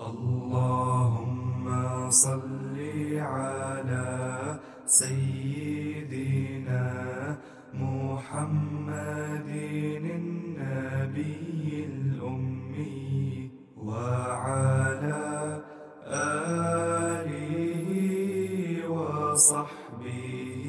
[0.00, 1.66] اللهم
[2.10, 2.78] صل
[3.18, 6.86] على سيدنا
[7.74, 9.48] محمد
[10.18, 15.26] النبي الأمي وعلى
[16.06, 17.90] آله
[18.86, 20.62] وصحبه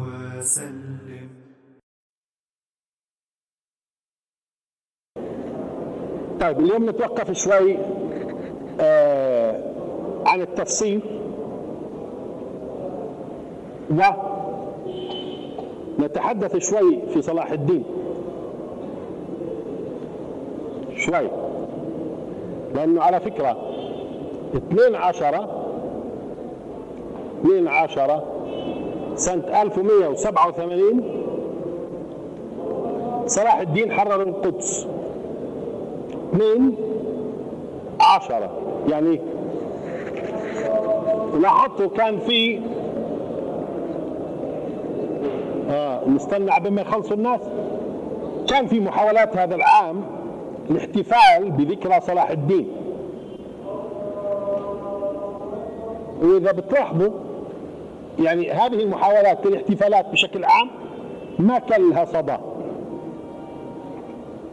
[0.00, 1.28] وسلم.
[6.40, 7.76] طيب اليوم نتوقف شوي.
[10.26, 11.00] عن التفصيل.
[15.98, 17.84] ونتحدث شوي في صلاح الدين.
[20.96, 21.28] شوي.
[22.74, 23.56] لأنه على فكرة
[24.56, 25.48] 2 عشرة
[27.44, 28.24] 2 عشرة
[29.14, 31.02] سنة 1187
[33.26, 34.86] صلاح الدين حرر القدس.
[36.34, 36.74] 2
[38.10, 38.50] عشرة.
[38.88, 39.20] يعني
[41.40, 42.60] لاحظتوا كان في
[45.70, 47.40] آه نستنى عبين ما يخلصوا الناس.
[48.48, 50.02] كان في محاولات هذا العام
[50.70, 52.68] الاحتفال بذكرى صلاح الدين.
[56.22, 57.10] وإذا بتلاحظوا
[58.18, 60.70] يعني هذه المحاولات الاحتفالات بشكل عام
[61.38, 62.36] ما كان لها صدى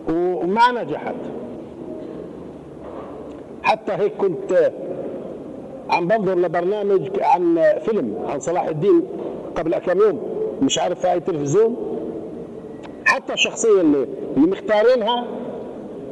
[0.10, 1.16] وما نجحت.
[3.68, 4.72] حتى هيك كنت
[5.90, 9.02] عم بنظر لبرنامج عن فيلم عن صلاح الدين
[9.56, 10.20] قبل كم يوم.
[10.62, 11.76] مش عارف في أي تلفزيون.
[13.06, 14.08] حتى الشخصيه اللي
[14.38, 15.26] اللي مختارينها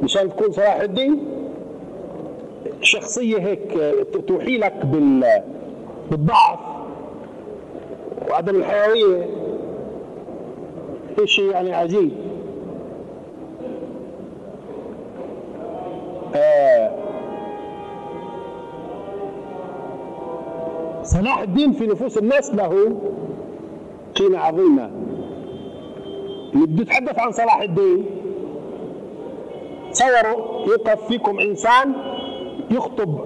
[0.02, 1.18] مشان تكون صلاح الدين
[2.82, 3.94] شخصية هيك
[4.28, 5.24] توحي لك بال
[6.10, 6.58] بالضعف
[8.30, 9.26] وعدم الحيوية.
[11.24, 12.10] شيء يعني عجيب.
[21.16, 23.00] صلاح الدين في نفوس الناس له
[24.14, 24.90] قيمة عظيمة.
[26.54, 28.06] اللي بده يتحدث عن صلاح الدين.
[29.92, 31.94] تصوروا يقف فيكم إنسان
[32.70, 33.18] يخطب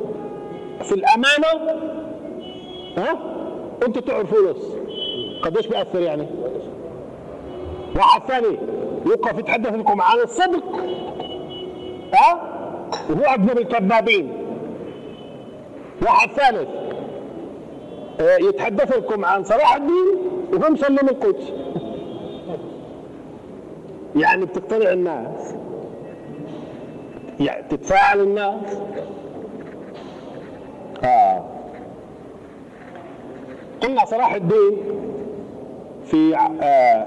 [0.82, 1.80] في الأمانة
[2.96, 3.18] ها؟
[3.86, 4.76] أنتوا تعرفوا نص
[5.42, 6.26] قديش بيأثر يعني؟
[7.96, 8.58] واحد ثاني
[9.06, 10.64] يوقف يتحدث لكم عن الصدق
[12.14, 12.42] ها؟
[13.10, 14.32] وهو أكذب الكذابين.
[16.02, 16.68] واحد ثالث
[18.20, 20.16] يتحدث لكم عن صلاح الدين
[20.52, 21.52] وهو مسلم القدس.
[24.16, 25.54] يعني بتقتنع الناس.
[27.40, 28.78] يعني تتفاعل الناس.
[31.04, 31.44] آه.
[33.80, 34.76] قلنا صلاح الدين
[36.04, 37.06] في آه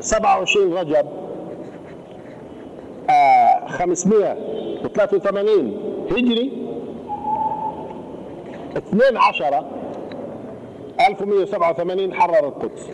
[0.00, 1.06] 27 رجب
[3.10, 6.52] آه 583 هجري
[8.76, 9.64] 2 عشرة
[11.08, 12.90] 1187 حرر القدس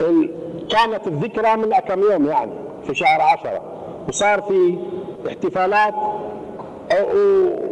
[0.00, 0.34] ال...
[0.70, 2.52] كانت الذكرى من كم يوم يعني
[2.86, 3.62] في شهر عشرة
[4.08, 4.78] وصار في
[5.28, 5.94] احتفالات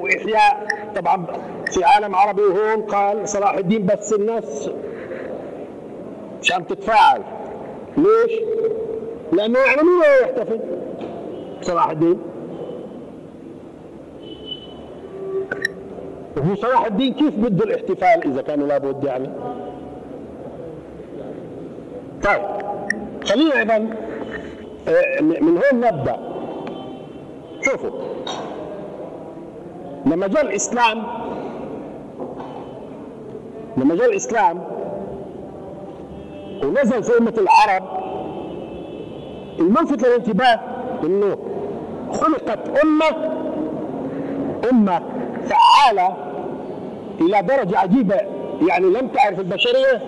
[0.00, 0.66] واحياء
[0.96, 1.26] طبعا
[1.72, 4.70] في عالم عربي وهون قال صلاح الدين بس الناس
[6.52, 7.22] عم تتفاعل
[7.96, 8.40] ليش؟
[9.32, 10.60] لأنه يعني مين يحتفل؟
[11.62, 12.18] صلاح الدين
[16.36, 19.30] وهو صلاح الدين كيف بده الاحتفال إذا كان لابد يعني؟
[22.24, 22.42] طيب
[23.24, 23.78] خلينا أيضا
[25.20, 26.16] من هون نبدأ.
[27.62, 27.90] شوفوا
[30.06, 31.02] لما جاء الإسلام
[33.76, 34.62] لما جاء الإسلام
[36.64, 37.82] ونزل في أمة العرب
[39.58, 40.60] الملفت للانتباه
[41.04, 41.36] إنه
[42.12, 43.32] خلقت أمة
[44.72, 45.02] أمة
[45.44, 46.16] فعالة
[47.20, 48.20] إلى درجة عجيبة.
[48.68, 50.02] يعني لم تعرف البشرية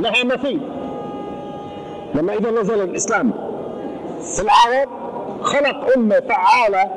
[0.00, 0.60] لها مثيل.
[2.14, 3.32] لما إذا نزل الإسلام
[4.22, 4.88] في العرب
[5.42, 6.90] خلق أمة فعالة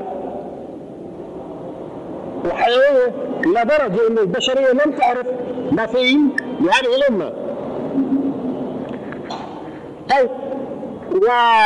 [2.45, 3.13] وحيوية
[3.45, 5.27] إلى درجه إن البشرية لم تعرف
[5.71, 6.19] مثيل
[6.61, 7.33] لهذه الأمة.
[10.09, 10.29] طيب
[11.11, 11.57] ودولة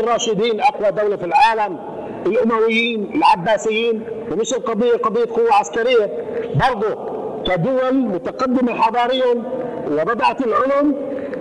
[0.00, 1.78] الراشدين أقوى دولة في العالم.
[2.26, 6.10] الأمويين العباسيين ومش القضية قضية قوة عسكرية.
[6.54, 9.42] برضه كدول متقدمة حضاريا
[9.90, 10.94] وبدأت العلوم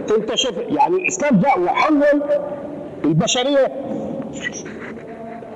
[0.08, 2.04] تنتشر يعني الإسلام جاء وحول
[3.06, 3.72] البشرية.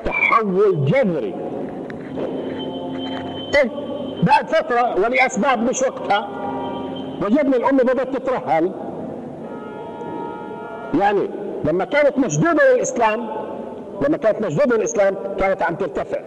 [0.06, 1.36] تحول جذري.
[3.54, 3.72] طيب
[4.24, 6.28] بعد فترة ولأسباب مش وقتها
[7.22, 8.72] وجدنا الأمة بدأت تترهل.
[11.00, 11.30] يعني
[11.66, 13.41] لما كانت مشدودة للإسلام
[14.02, 16.20] لما كانت مشدودة للإسلام كانت عم ترتفع.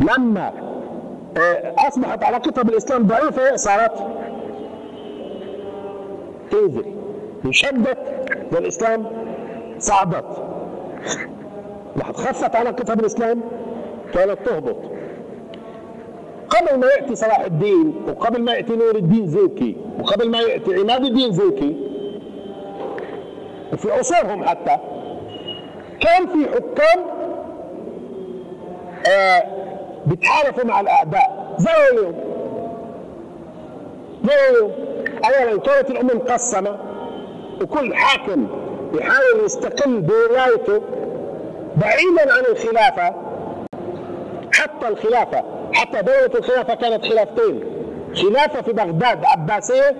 [0.00, 0.52] لما
[1.36, 4.06] آه، أصبحت علاقتها بالاسلام ضعيفة صارت
[6.50, 6.84] تنزل
[7.44, 7.98] وشدت
[8.52, 9.06] والاسلام
[9.78, 10.24] صعدت.
[11.96, 13.40] لحد خفت علاقتها بالاسلام
[14.14, 14.76] كانت تهبط.
[16.48, 21.04] قبل ما يأتي صلاح الدين وقبل ما يأتي نور الدين زنكي وقبل ما يأتي عماد
[21.04, 21.76] الدين زنكي
[23.72, 24.76] وفي عصورهم حتى
[26.04, 27.04] كان في حكام
[29.08, 29.44] آه
[30.06, 31.54] بيتحالفوا مع الأعداء.
[31.58, 32.14] زي اليوم
[34.24, 34.72] زي اليوم
[35.24, 36.78] اولا كانت الأمة مقسمة
[37.62, 38.46] وكل حاكم
[38.94, 40.82] يحاول يستقل بولايته
[41.76, 43.14] بعيدا عن الخلافة
[44.54, 45.42] حتى الخلافة
[45.74, 47.64] حتى دولة الخلافة كانت خلافتين.
[48.14, 49.96] خلافة في بغداد عباسية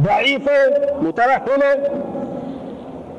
[0.00, 0.52] ضعيفة
[1.00, 1.88] مترهلة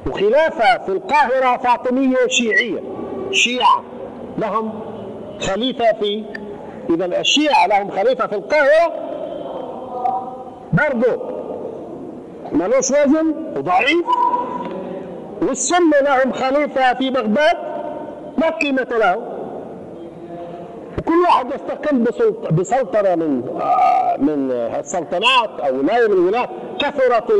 [0.08, 2.80] وخلافة في القاهرة فاطمية شيعية
[3.32, 3.84] شيعة
[4.38, 4.80] لهم
[5.40, 6.24] خليفة في
[6.90, 8.94] إذا الشيعة لهم خليفة في القاهرة
[10.74, 11.32] برضه
[12.52, 14.06] ملوش وزن وضعيف.
[15.42, 17.58] والسنة لهم خليفة في بغداد
[18.38, 19.16] لا قيمة له.
[21.00, 23.42] وكل واحد يستقل بسلط- بسلطنة من
[24.18, 26.50] من السلطنات أو ولاية من الولايات.
[26.80, 27.32] كثرت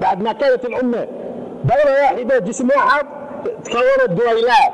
[0.00, 1.06] بعد ما كانت الأمة
[1.64, 3.06] دولة واحدة جسم واحد
[3.64, 4.72] تكونت دويلات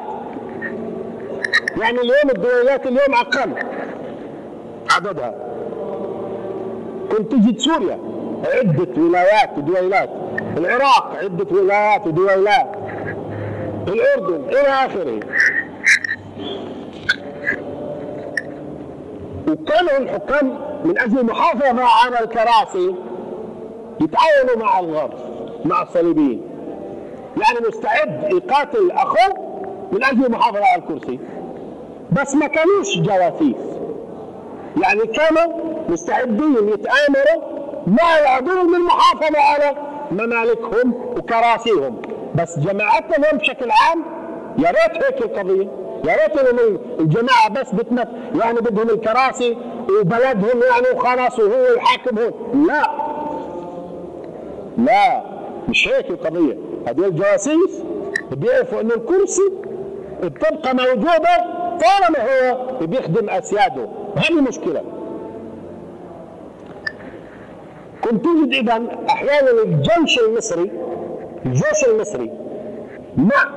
[1.80, 3.50] يعني اليوم الدويلات اليوم أقل.
[4.90, 5.34] عددها.
[7.10, 7.98] كنت تجد سوريا
[8.54, 10.10] عدة ولايات ودويلات.
[10.56, 12.66] العراق عدة ولايات ودويلات.
[13.88, 15.20] الأردن إلى آخره.
[19.48, 22.94] وكانوا الحكام من أجل المحافظة على الكراسي
[24.00, 25.12] يتعاونوا مع الغرب
[25.64, 26.53] مع الصليبيين.
[27.36, 29.54] يعني مستعد يقاتل أخوه
[29.92, 31.18] من أجل المحافظة على الكرسي.
[32.12, 33.56] بس ما كانوش جواسيس.
[34.82, 35.52] يعني كانوا
[35.88, 39.76] مستعدين يتآمروا مع العدو للمحافظة على
[40.12, 42.02] ممالكهم وكراسيهم.
[42.34, 44.04] بس جماعتهم بشكل عام
[44.58, 45.68] يا ريت هيك القضية
[46.04, 48.08] يا ريت إنهم الجماعة بس بتمت
[48.40, 49.56] يعني بدهم الكراسي
[50.00, 52.90] وبلدهم يعني وخلاص وهو الحاكم هون لا.
[54.78, 55.22] لا.
[55.68, 56.56] مش هيك القضية.
[56.86, 57.82] هذول الجواسيس
[58.32, 59.52] بيعرفوا إنه الكرسي
[60.22, 61.36] بتبقى موجودة
[61.80, 63.88] طالما هو بيخدم أسياده.
[64.16, 64.82] هذه المشكلة؟
[68.04, 70.70] كنت تجد اذا أحيانا الجيش المصري
[71.46, 72.30] الجيش المصري
[73.16, 73.50] مع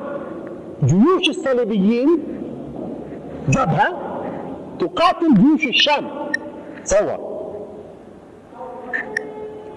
[0.84, 2.20] جيوش الصليبيين
[3.50, 3.98] جبهة
[4.80, 6.08] تقاتل جيوش الشام.
[6.84, 7.18] سوا.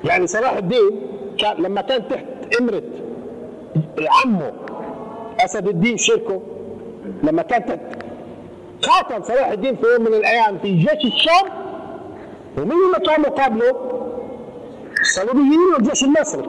[0.05, 0.91] يعني صلاح الدين
[1.39, 2.25] كان لما كان تحت
[2.61, 2.83] إمرة
[4.25, 4.53] عمه
[5.41, 6.41] أسد الدين شركه
[7.23, 7.81] لما كان تحت
[8.83, 11.49] قاتل صلاح الدين في يوم من الأيام في جيش الشام
[12.59, 13.77] ومين اللي كان مقابله؟
[15.01, 16.49] الصليبيين والجيش المصري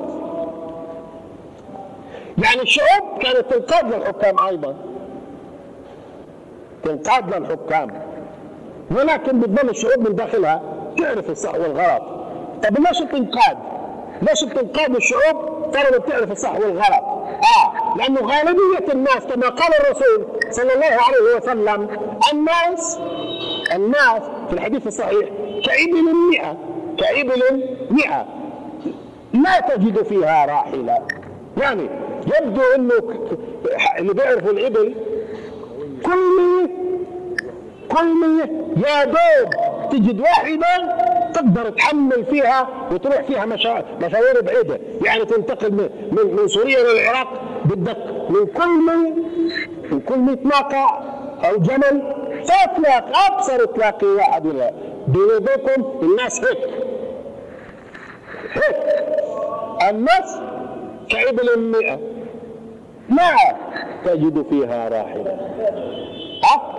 [2.43, 4.75] يعني الشعوب كانت تنقاد للحكام أيضا
[6.83, 7.89] تنقاد للحكام
[8.91, 10.61] ولكن بتظل الشعوب من داخلها
[10.97, 12.03] تعرف الصح والغلط
[12.63, 13.57] طب ليش تنقاد؟
[14.21, 15.35] ليش بتنقاد الشعوب
[15.73, 17.10] طالما بتعرف الصح والغلط؟
[17.57, 21.87] آه لأنه غالبية الناس كما قال الرسول صلى الله عليه وسلم
[22.33, 22.99] الناس
[23.75, 25.29] الناس في الحديث الصحيح
[25.65, 26.57] كإبل مئة
[26.97, 28.25] كإبل مئة
[29.33, 30.97] لا تجد فيها راحلة.
[31.57, 31.89] يعني
[32.41, 34.95] يبدو إنه ك- اللي بيعرفوا الابل
[36.05, 36.69] كل
[37.89, 38.49] كل
[38.87, 39.49] يا دوب
[39.91, 40.67] تجد واحدة
[41.41, 43.83] تقدر تحمل فيها وتروح فيها مشا...
[44.01, 44.79] مشاوير بعيدة.
[45.05, 47.27] يعني تنتقل من, من, من سوريا للعراق
[47.65, 47.97] بدك
[48.29, 49.13] من كل مية
[49.91, 50.99] من كل مية ناقة
[51.49, 54.73] أو جمل فتلاقي أبصر تلاقي واحد ولا
[55.07, 56.57] بيني وبينكم الناس هيك.
[58.53, 58.75] هيك.
[59.89, 60.37] الناس
[61.09, 61.99] كإبل مئة
[63.09, 63.55] لا
[64.05, 65.37] تجد فيها راحلة
[66.43, 66.71] ها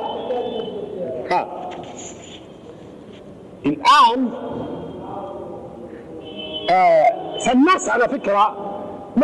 [1.31, 1.71] ها
[3.66, 4.31] الآن
[6.71, 8.57] آه فالناس على فكرة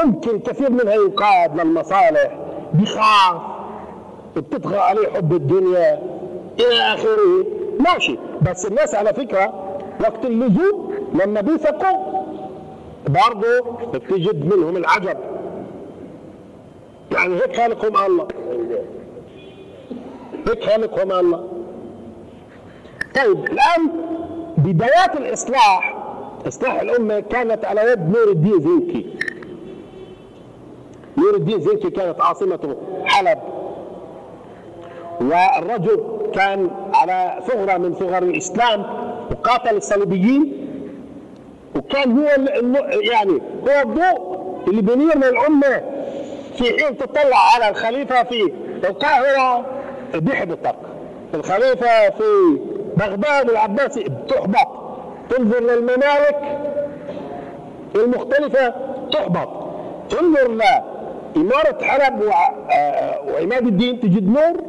[0.05, 2.39] ممكن كثير منها ينقاد للمصالح
[2.75, 3.41] بيخاف
[4.37, 6.03] بتطغى عليه حب الدنيا
[6.61, 7.47] إلى آخره.
[7.81, 9.55] ماشي بس الناس على فكرة
[10.01, 12.23] وقت اللزوم لما بيثقوا
[13.09, 13.61] برضه
[13.95, 15.17] بتجد منهم العجب.
[17.13, 18.29] يعني هيك خالقهم الله.
[20.49, 21.49] هيك خالقهم الله.
[23.15, 23.91] طيب الآن
[24.59, 25.95] بدايات الإصلاح
[26.49, 29.07] إصلاح الأمة كانت على يد نور الدين زنكي
[31.19, 33.39] نور الدين زنكي كانت عاصمته حلب.
[35.21, 36.01] والرجل
[36.35, 38.83] كان على ثغره من ثغر الإسلام
[39.31, 40.69] وقاتل الصليبيين
[41.77, 42.27] وكان هو
[43.13, 44.39] يعني هو الضوء
[44.69, 45.83] اللي بينير الامه
[46.57, 48.53] في حين تطلع على الخليفة في
[48.85, 49.67] القاهره
[50.15, 50.75] بيحبطك
[51.35, 52.59] الخليفة في
[52.99, 54.69] بغداد العباسي بتحبط.
[55.31, 56.59] تنظر للممالك
[57.95, 58.75] المختلفة
[59.13, 59.49] تحبط.
[60.11, 62.23] تنظر لإمارة حلب
[62.71, 64.63] آه، وعماد الدين تجد نور.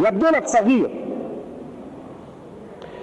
[0.00, 0.90] يبدو لك صغير.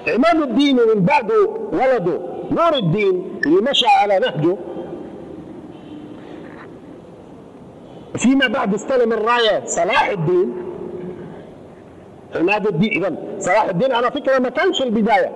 [0.08, 2.20] عماد الدين ومن بعده ولده
[2.52, 4.58] نور الدين اللي مشى على نهجه.
[8.18, 10.65] فيما بعد استلم الراية صلاح الدين.
[12.36, 15.32] عماد الدين اذا صلاح الدين على فكرة ما كانش البداية.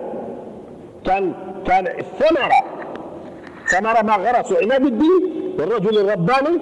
[1.05, 1.33] كان
[1.67, 2.63] كان الثمرة.
[3.67, 6.59] ثمرة ما غرسه عماد الدين والرجل الرباني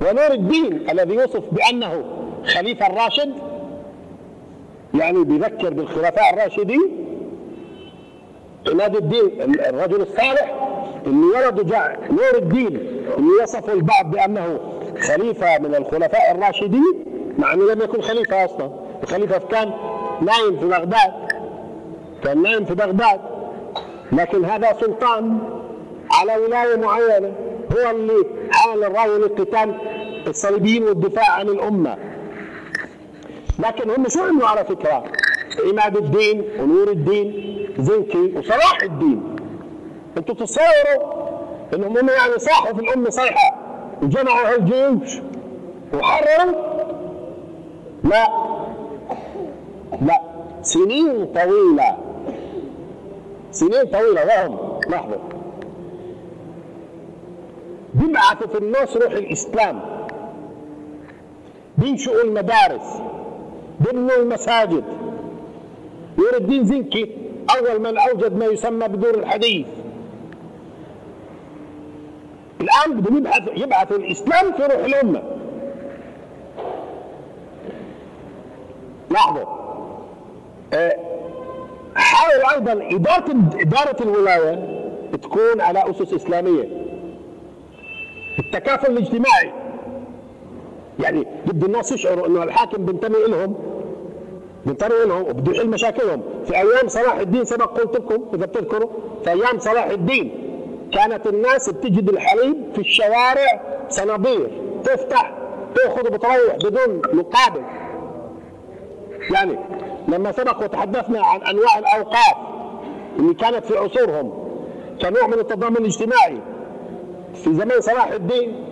[0.00, 2.04] ونور الدين الذي يوصف بأنه
[2.46, 3.34] خليفة الراشد.
[4.94, 7.06] يعني بيذكر بالخلفاء الراشدين.
[8.72, 10.54] عماد الدين الرجل الصالح
[11.06, 12.76] اللي ولده جاء نور الدين
[13.18, 14.58] اللي وصفه البعض بأنه
[15.00, 17.04] خليفة من الخلفاء الراشدين
[17.38, 18.85] مع إنه لم يكن خليفة أصلا.
[19.02, 19.70] الخليفة كان
[20.22, 21.12] نايم في بغداد
[22.24, 23.20] كان نايم في بغداد
[24.12, 25.38] لكن هذا سلطان
[26.10, 27.32] على ولاية معينة
[27.72, 29.74] هو اللي حمل الرايه لقتال
[30.26, 31.96] الصليبيين والدفاع عن الأمة.
[33.58, 35.04] لكن هم شو عملوا على فكرة؟
[35.70, 39.36] عماد الدين ونور الدين زنكي وصلاح الدين.
[40.16, 41.26] أنتوا تتصوروا
[41.74, 43.56] إنهم هم يعني صاحوا في الأمة صيحة
[44.02, 45.18] وجمعوا هالجيوش
[45.94, 46.52] وحرروا؟
[48.04, 48.45] لا.
[49.92, 50.20] لا.
[50.62, 51.96] سنين طويلة.
[53.50, 55.18] سنين طويلة وهم لحظة.
[57.94, 59.80] بيبعثوا في الناس روح الإسلام.
[61.78, 63.02] بينشئوا المدارس.
[63.80, 64.84] بيبنوا المساجد.
[66.18, 67.16] نور الدين زنكي.
[67.58, 69.66] أول من أوجد ما يسمى بدور الحديث.
[72.60, 75.22] الآن بدهم يبعث يبعث الإسلام في روح الأمة.
[79.10, 79.55] لاحظوا
[81.94, 84.82] حاول أيضا إدارة إدارة الولاية
[85.22, 86.68] تكون على أسس إسلامية.
[88.38, 89.52] التكافل الاجتماعي.
[91.00, 93.54] يعني بدي الناس يشعروا إنه الحاكم بينتمي لهم
[94.66, 96.22] بينتمي لهم وبده يحل مشاكلهم.
[96.44, 98.90] في أيام صلاح الدين سبق قلت لكم إذا بتذكروا
[99.24, 100.42] في أيام صلاح الدين
[100.92, 104.50] كانت الناس بتجد الحليب في الشوارع صنابير
[104.84, 105.32] تفتح
[105.74, 107.62] تأخذ وبتروح بدون مقابل.
[109.34, 109.58] يعني
[110.08, 112.36] لما سبق وتحدثنا عن أنواع الاوقاف
[113.18, 114.32] اللي كانت في عصورهم
[115.02, 116.38] كنوع من التضامن الاجتماعي.
[117.34, 118.64] في زمان صلاح الدين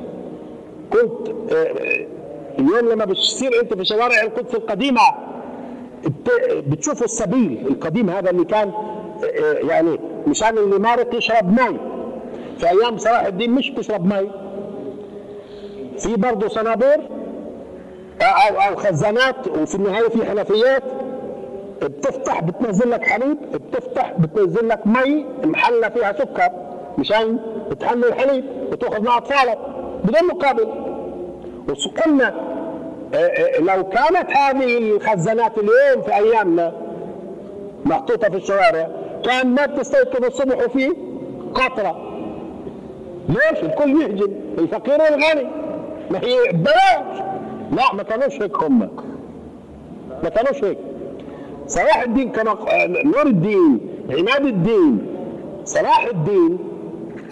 [0.93, 2.07] كنت آه، آه،
[2.59, 5.01] اليوم لما بتصير أنت في شوارع القدس القديمة
[6.67, 8.73] بتشوفوا السبيل القديم هذا اللي كان
[9.25, 11.79] آه، يعني مشان اللي مارق يشرب مي
[12.59, 14.31] في أيام صلاح الدين مش بتشرب مي
[15.99, 17.01] في برضه صنابير
[18.23, 20.83] أو أو خزانات وفي النهاية في حنفيات.
[21.89, 26.51] بتفتح بتنزل لك حليب بتفتح بتنزل لك مي محلى فيها سكر
[26.99, 27.39] مشان
[27.81, 29.59] تحمل الحليب وتأخذ مع اطفالك
[30.05, 30.69] بدون مقابل.
[31.69, 32.35] وقلنا
[33.15, 36.73] آه، آه، لو كانت هذه الخزانات اليوم في أيامنا
[37.85, 38.89] محطوطة في الشوارع
[39.25, 40.93] كان ما بتستيقظ الصبح وفي
[41.55, 42.11] قطرة.
[43.29, 45.47] ليش؟ الكل يهجم الفقير والغني.
[46.11, 47.19] ما هي ببلاش.
[47.73, 48.79] لا ما كانوش هيك هم.
[50.23, 50.79] ما كانوش هيك.
[51.67, 52.57] صلاح الدين كما
[53.05, 53.81] نور الدين
[54.11, 55.07] عماد الدين
[55.65, 56.59] صلاح الدين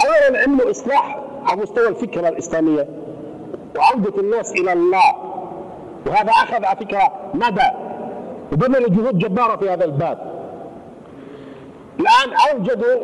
[0.05, 2.89] اولا عملوا إصلاح على مستوى الفكرة الإسلامية
[3.77, 5.15] وعودة الناس إلى الله.
[6.07, 7.71] وهذا أخذ على فكرة مدى
[8.53, 10.33] وبذلوا جهود جبارة في هذا الباب.
[12.01, 12.95] الآن اوجدوا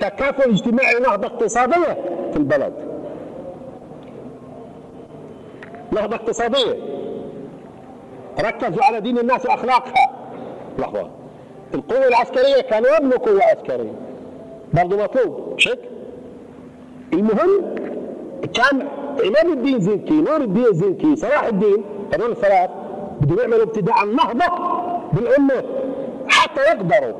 [0.00, 2.72] تكافل اجتماعي ونهضه اقتصادية في البلد.
[5.92, 6.76] نهضة اقتصادية
[8.40, 10.17] ركزوا على دين الناس وأخلاقها.
[10.78, 11.10] لحظة.
[11.74, 13.92] القوة العسكرية كانوا يبنوا قوة عسكرية.
[14.74, 15.54] برضه مطلوب.
[15.56, 15.78] مش هيك؟
[17.12, 17.74] المهم
[18.54, 18.88] كان
[19.26, 22.70] إمام الدين زنكي نور الدين زنكي صلاح الدين هذول الثلاث
[23.20, 24.44] بدهم يعملوا ابتداء النهضة
[25.12, 25.64] بالأمة
[26.28, 27.14] حتى يقدروا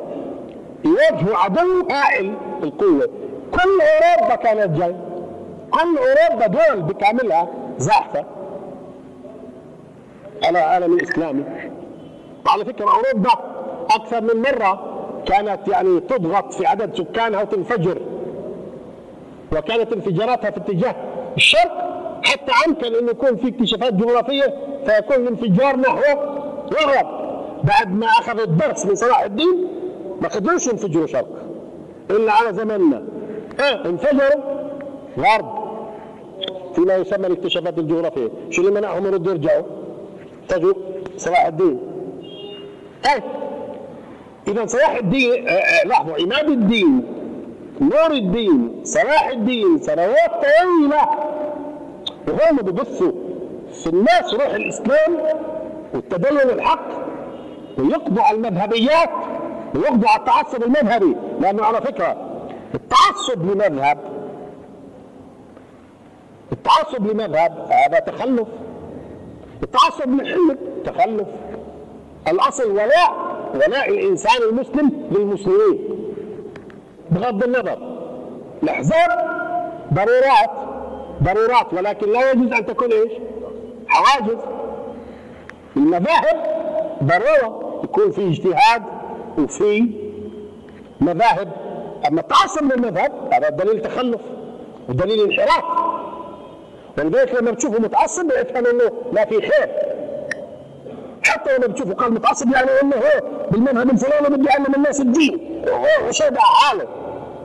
[0.85, 3.09] يواجهوا عدو هائل القوة.
[3.53, 4.95] كل أوروبا كانت جاي.
[5.71, 7.49] كل أوروبا دول بكاملها
[7.79, 8.25] زاحفة.
[10.45, 11.45] على العالم الاسلامي
[12.49, 13.31] وعلى فكرة أوروبا
[13.91, 14.85] أكثر من مرة
[15.27, 17.99] كانت يعني تضغط في عدد سكانها وتنفجر.
[19.53, 20.95] وكانت انفجاراتها في اتجاه
[21.37, 21.89] الشرق
[22.23, 24.55] حتى امكن انه يكون في اكتشافات جغرافية
[24.87, 26.01] فيكون الانفجار نحو
[26.73, 27.07] الغرب.
[27.65, 29.69] بعد ما اخذ الدرس من صلاح الدين
[30.21, 31.29] ما قدروش ينفجروا شرق.
[32.11, 33.03] إلا على زماننا
[33.61, 34.43] آه انفجروا
[35.19, 35.59] غرب.
[36.75, 38.29] فيما يسمى الاكتشافات الجغرافية.
[38.51, 39.65] شو اللي منعهم؟ يردوا يرجعوا.
[40.49, 40.75] تجوا
[41.17, 41.81] صلاح الدين.
[43.07, 43.23] إيه
[44.49, 47.03] إذا صلاح الدين آه آه لحظة عماد الدين
[47.81, 51.09] نور الدين صلاح الدين سنوات طويلة
[52.29, 53.13] وهم ببثوا
[53.73, 55.17] في الناس روح الإسلام
[55.95, 56.89] والتدين الحق
[57.79, 59.11] ويقضوا على المذهبيات
[59.75, 61.17] ويقضوا على التعصب المذهبي.
[61.41, 62.17] لأنه على فكرة
[62.75, 63.99] التعصب لمذهب
[66.53, 68.49] التعصب لمذهب هذا تخلف.
[69.63, 71.27] التعصب لحزب تخلف.
[72.31, 73.13] الأصل ولاء
[73.55, 75.79] ولاء الإنسان المسلم للمسلمين.
[77.11, 77.79] بغض النظر
[78.63, 79.39] الاحزاب
[79.95, 80.51] ضرورات
[81.23, 83.13] ضرورات ولكن لا يجوز أن تكون إيش؟
[83.89, 84.39] حواجز.
[85.77, 86.37] المذاهب
[87.03, 88.83] ضرورة يكون في اجتهاد
[89.39, 89.91] وفي
[91.01, 91.53] مذاهب.
[92.09, 94.21] أما التعصب للمذهب هذا دليل تخلف
[94.89, 95.65] ودليل انحراف.
[96.99, 99.98] ولذلك لما بتشوفه متعصب افهم إنه ما في خير.
[101.39, 105.63] حتى لما بتشوفه قال متعصب يعني انه هو بالمذهب الفلاني بده يعلم الناس الدين.
[106.11, 106.89] شيء حاله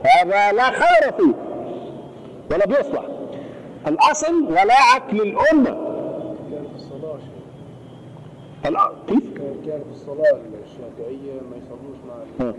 [0.02, 1.34] هذا لا خير فيه.
[2.50, 3.02] ولا بيصلح.
[3.86, 5.94] الأصل ولاعك للامه
[9.08, 12.52] كيف؟ كان في الصلاة الشافعية ما يصلوش مع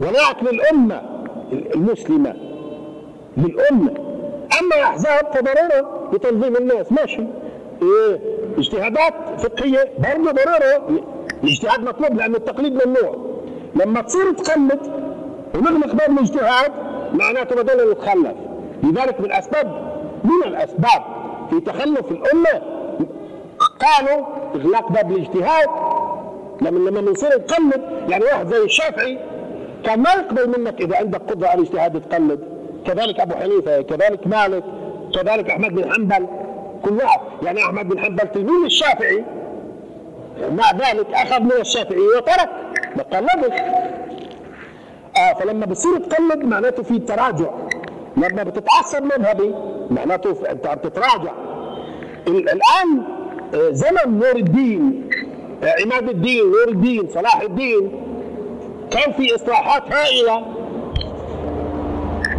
[0.00, 1.02] ولاعك للأمة
[1.52, 2.36] المسلمة.
[3.36, 3.94] للأمة.
[4.60, 6.92] أما أحزاب فضرورة لتنظيم الناس.
[6.92, 7.22] ماشي.
[7.82, 11.00] إيه؟ اجتهادات فقهية برضه ضرورة
[11.44, 13.16] الاجتهاد مطلوب لأن التقليد ممنوع.
[13.74, 14.80] لما تصير تقلد
[15.54, 16.72] ونغلق باب الاجتهاد
[17.12, 18.34] معناته بدل نتخلف
[18.82, 19.92] لذلك من الأسباب
[20.24, 21.02] من الأسباب
[21.50, 22.62] في تخلف الأمة
[23.58, 25.68] قالوا إغلاق باب الاجتهاد.
[26.62, 29.18] لما لما بنصير نقلد يعني واحد زي الشافعي
[29.84, 32.40] كان ما يقبل منك إذا عندك قدرة على الاجتهاد تقلد
[32.86, 34.64] كذلك أبو حنيفة كذلك مالك
[35.14, 36.26] كذلك أحمد بن حنبل.
[36.84, 37.20] كل واحد.
[37.42, 39.24] يعني أحمد بن حنبل تلميذ الشافعي.
[40.50, 42.50] مع ذلك أخذ من الشافعي وترك
[42.96, 43.60] ما قلدش
[45.16, 47.50] آه فلما بتصير تقلد معناته في تراجع.
[48.16, 49.54] لما بتتعصب مذهبي
[49.90, 51.32] معناته أنت عم تتراجع.
[52.28, 53.02] ال- الآن
[53.54, 55.10] آه، زمن نور الدين
[55.62, 57.90] آه، عماد الدين نور الدين صلاح الدين.
[58.90, 60.44] كان في إصلاحات هائلة.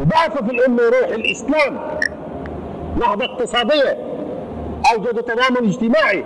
[0.02, 1.80] وبعث في الأمة روح الإسلام.
[3.00, 4.09] نهضه اقتصادية.
[4.94, 6.26] اوجدوا تضامن اجتماعي.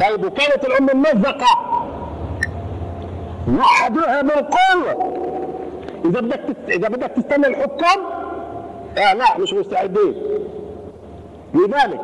[0.00, 1.82] طيب وكانت الامه ممزقه
[3.58, 5.12] وحدوها بالقوه
[6.04, 6.70] إذا بدك تست...
[6.70, 8.00] إذا بدك تستنى الحكام؟
[8.98, 10.14] آه لا مش مستعدين.
[11.54, 12.00] لذلك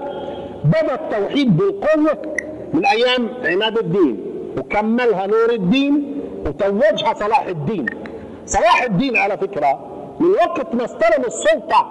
[0.65, 2.37] بدأ التوحيد بالقوة
[2.75, 4.25] من أيام عماد الدين
[4.59, 7.87] وكملها نور الدين وتوجها صلاح الدين.
[8.47, 9.81] صلاح الدين على فكرة
[10.21, 11.91] من وقت ما استلم السلطة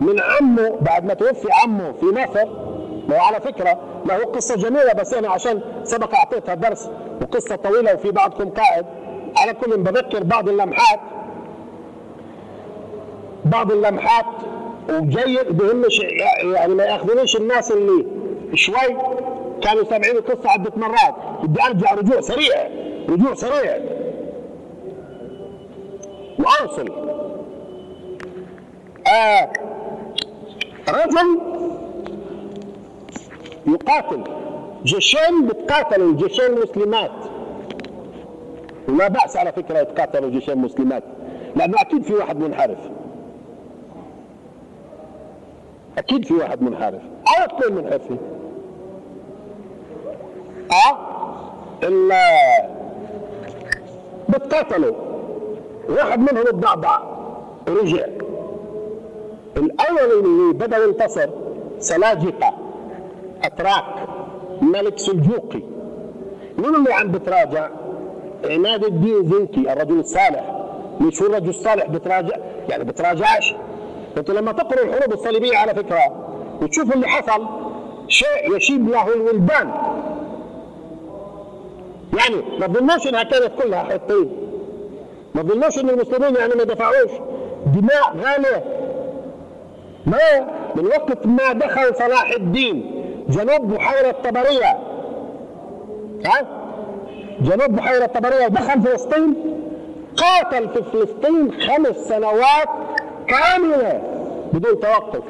[0.00, 2.69] من عمه بعد ما توفي عمه في مصر
[3.10, 6.90] وعلى فكرة له قصة جميلة بس أنا عشان سبق أعطيتها درس
[7.22, 8.86] وقصة طويلة وفي بعضكم قائد.
[9.36, 11.00] على كل بذكر بعض اللمحات
[13.44, 14.24] بعض اللمحات
[14.90, 16.00] وجيد بهمش
[16.54, 18.06] يعني ما يأخذونيش الناس اللي
[18.54, 18.96] شوي
[19.62, 21.14] كانوا سامعين القصة عدة مرات.
[21.42, 22.68] بدي أرجع رجوع سريع
[23.08, 23.78] رجوع سريع.
[26.38, 26.92] وأوصل.
[29.06, 29.50] آه.
[30.88, 31.40] رجل
[33.66, 34.24] يقاتل.
[34.84, 37.10] جيشين بتقاتلوا جيشين مسلمات.
[38.88, 41.02] ولا بأس على فكرة يتقاتلوا جيشين مسلمات.
[41.56, 42.78] لأنه أكيد في واحد منحرف.
[45.98, 47.02] أكيد في واحد منحرف.
[47.28, 48.18] أو اثنين منحرفين
[50.70, 50.98] أه؟
[51.82, 52.12] ال
[54.28, 54.94] بتقاتلوا.
[55.88, 56.98] واحد منهم اتضعضع
[57.68, 58.06] رجع.
[59.56, 61.30] الأول اللي بدأ ينتصر
[61.78, 62.49] سلاجقة.
[63.44, 63.84] أتراك
[64.62, 65.62] ملك سلجوقي.
[66.58, 67.68] مين اللي عم بتراجع؟
[68.50, 70.56] عماد الدين زنكي الرجل الصالح.
[71.00, 72.36] مش هو الرجل الصالح بتراجع؟
[72.68, 73.54] يعني بتراجعش؟
[74.16, 76.00] أنت لما تقرأ الحروب الصليبية على فكرة
[76.62, 77.46] وتشوف اللي حصل.
[78.08, 79.72] شيء يشيب له الولدان.
[82.18, 84.30] يعني ما تظنوش إنها كانت كلها حطين
[85.34, 87.10] ما تظنوش إن المسلمين يعني ما دفعوش
[87.66, 88.64] دماء غالية.
[90.06, 90.18] ما
[90.76, 92.99] من وقت ما دخل صلاح الدين
[93.30, 94.78] جنوب بحيرة طبرية
[96.24, 96.46] ها؟
[97.40, 99.34] جنوب بحيرة طبرية ودخل فلسطين.
[100.16, 102.68] قاتل في فلسطين خمس سنوات
[103.28, 104.02] كاملة
[104.52, 105.22] بدون توقف.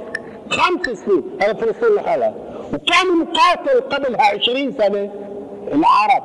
[0.50, 2.34] خمس سنين هذا فلسطين لحالها.
[2.74, 5.10] وكان مقاتل قبلها عشرين سنة
[5.72, 6.22] العرب.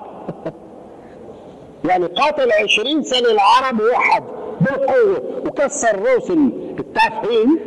[1.89, 4.23] يعني قاتل 20 سنة العرب ووحد
[4.61, 5.41] بالقوة.
[5.45, 7.59] وكسر روس التافهين.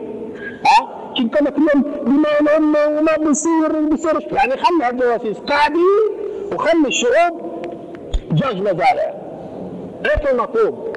[0.66, 4.24] ها؟ كنت كانت لهم دماء الأمة وما بيصير بيصيرش.
[4.32, 5.82] يعني خلي هالجواسيس قاعدين
[6.52, 7.40] وخلي الشعوب
[8.32, 9.14] جاج مزارع.
[10.06, 10.96] هيك المطلوب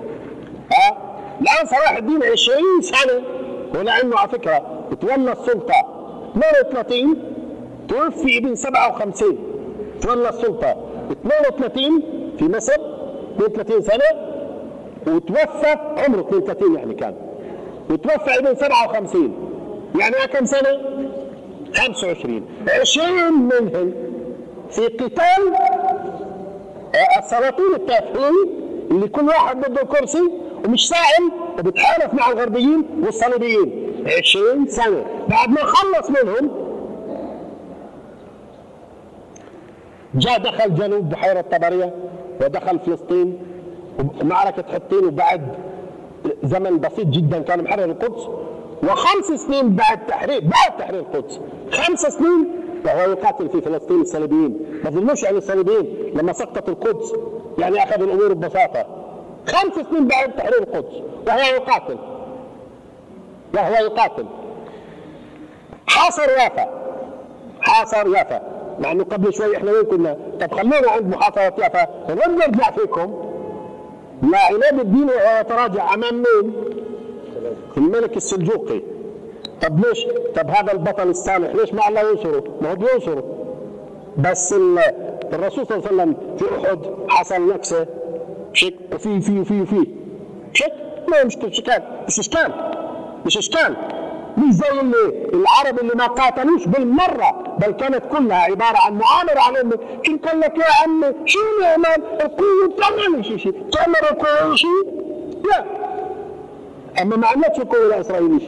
[0.72, 0.98] ها؟
[1.42, 3.24] الآن صلاح الدين 20 سنة.
[3.76, 5.74] ولأنه على فكرة تولى السلطة.
[6.36, 7.24] 32
[7.88, 9.38] توفي ابن 57
[10.02, 10.76] تولى السلطة.
[11.12, 12.04] 32
[12.40, 12.82] في مصر
[13.38, 14.32] 32 سنة.
[15.08, 17.16] وتوفى عمره 32 يعني كان.
[17.90, 19.51] وتوفى ابن 57
[19.99, 20.80] يعني كم سنة؟
[21.73, 22.45] 25
[22.82, 23.93] 20 منهم
[24.69, 25.56] في قتال
[27.19, 28.34] السلاطين التافهين
[28.91, 30.32] اللي كل واحد بده كرسي
[30.65, 33.91] ومش سائل وبتحالف مع الغربيين والصليبيين.
[34.19, 35.06] 20 سنة.
[35.30, 36.51] بعد ما خلص منهم
[40.15, 41.93] جاء دخل جنوب بحيرة طبرية
[42.41, 43.39] ودخل فلسطين
[44.21, 45.41] ومعركة حطين وبعد
[46.43, 48.27] زمن بسيط جدا كان محرر القدس.
[48.84, 51.39] وخمس سنين بعد تحرير بعد تحرير القدس.
[51.72, 52.52] خمس سنين؟
[52.86, 54.82] وهو يقاتل في فلسطين الصليبيين.
[54.84, 57.13] ما ظلموش على الصليبيين لما سقطت القدس.
[57.58, 58.86] يعني اخذ الأمور ببساطة.
[59.48, 60.96] خمس سنين بعد تحرير القدس.
[61.28, 61.98] وهو يقاتل
[63.54, 64.26] وهو يقاتل
[65.88, 66.67] حاصر يافا.
[67.62, 68.41] حاصر يافا.
[68.80, 71.88] مع إنه قبل شوي إحنا وين كنا؟ طب خلونا عند محاصرة يافا.
[72.10, 73.32] نرجع نرجع فيكم.
[74.32, 76.54] لا عماد الدين وهو يتراجع أمام مين؟
[77.77, 78.82] الملك السلجوقي.
[79.62, 83.23] طب ليش؟ طب هذا البطل الصالح ليش ما الله ينصره؟ ما هو بينصره.
[84.17, 84.54] بس
[85.34, 87.86] الرسول صلى الله عليه وسلم في أحد حصل نكسه
[88.54, 89.88] شك؟ وفي في وفي وفي
[90.54, 90.73] شك؟
[91.08, 92.54] ما مش اشكال مش إشكال.
[93.25, 93.75] مش إشكال.
[94.38, 99.71] مش زي اللي العرب اللي ما قاتلوش بالمرة بل كانت كلها عبارة عن معامره عليهم.
[100.06, 105.01] كنت قال لك يا عمي؟ شو نعمل القوة تعمل شيء شيء تعمل القوة شيء
[105.51, 105.81] لا.
[107.01, 108.47] أما ما عملتش القوة الإسرائيلية.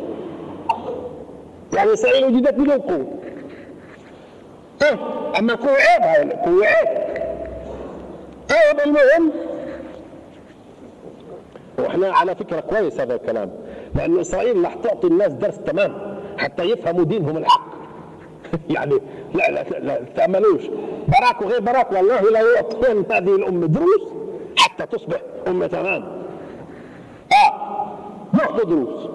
[1.73, 3.07] يعني إسرائيل وجدت بدون قوه
[4.83, 4.99] إيه
[5.39, 6.87] أما قوه عيب هاي قوه عيب.
[8.49, 9.31] طيب المهم.
[11.79, 13.51] وإحنا على فكرة كويس هذا الكلام
[13.95, 17.67] لأن إسرائيل رح تعطي الناس درس تمام حتى يفهموا دينهم الحق.
[18.75, 18.99] يعني
[19.33, 20.61] لا لا لا, لا تأملوش.
[21.07, 24.01] براك وغير براك والله لا يعطين هذه الأمة دروس
[24.57, 26.03] حتى تصبح أمة تمام.
[26.03, 26.22] آه
[28.43, 29.09] ياخذوا دروس.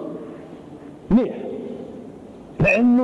[1.11, 1.35] منيح.
[2.59, 3.03] لأنه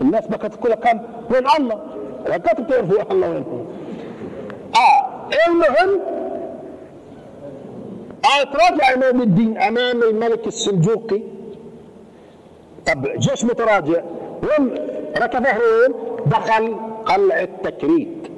[0.00, 1.00] الناس ما كانت تقول كان
[1.30, 1.80] وين الله؟
[2.26, 3.44] كانت بتعرفوا الله وين
[4.76, 6.00] آه المهم
[8.24, 11.20] آه تراجع أمام الدين أمام الملك السلجوقي.
[12.86, 14.02] طب جيش متراجع.
[14.42, 14.74] وين
[15.22, 15.94] ركب وين؟
[16.26, 16.76] دخل
[17.06, 18.28] قلعة تكريت.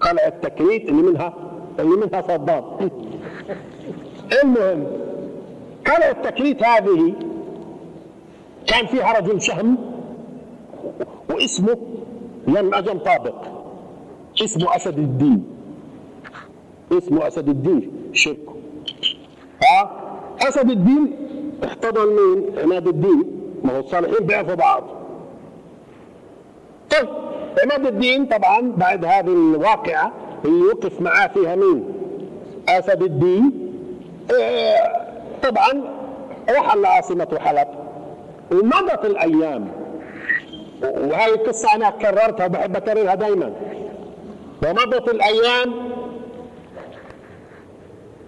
[0.00, 1.34] قلعة تكريت اللي منها
[1.80, 2.64] اللي منها صدام
[4.42, 4.86] المهم
[5.86, 7.14] قلعة تكريت هذه
[8.66, 9.76] كان فيها رجل شهم
[11.30, 11.76] واسمه
[12.48, 13.34] يم أجم طابق.
[14.42, 15.44] اسمه أسد الدين.
[16.92, 18.54] اسمه أسد الدين شركه
[19.62, 19.90] ها؟
[20.48, 21.16] أسد الدين
[21.64, 23.24] احتضن مين عماد الدين.
[23.64, 24.84] ما هو الصالحين بيعرفوا بعض.
[26.90, 27.08] طيب
[27.64, 30.12] عماد الدين طبعا بعد هذه الواقعة
[30.44, 31.84] اللي وقف معاه فيها مين؟
[32.68, 33.72] أسد الدين.
[34.40, 35.01] آه
[35.42, 35.82] طبعا
[36.50, 37.68] رحل لعاصمة حلب
[38.52, 39.68] ومضت الأيام.
[40.82, 43.52] وهذه القصة أنا كررتها وبحب أكررها دائما
[44.62, 45.74] ومضت الأيام.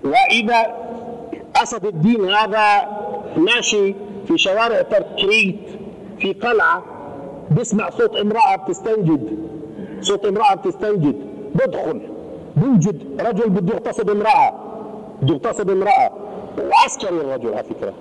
[0.04, 0.76] وإذا
[1.56, 2.88] أسد الدين هذا
[3.36, 3.94] ماشي
[4.26, 5.60] في شوارع تركريت
[6.18, 6.82] في قلعة
[7.50, 9.38] بيسمع صوت امرأة بتستنجد.
[10.00, 11.16] صوت امرأة بتستنجد.
[11.54, 12.00] بدخل.
[12.56, 14.54] بوجد رجل بده يغتصب امرأة.
[15.22, 16.10] بده يغتصب امرأة.
[16.58, 17.94] وعسكري الرجل على فكرة.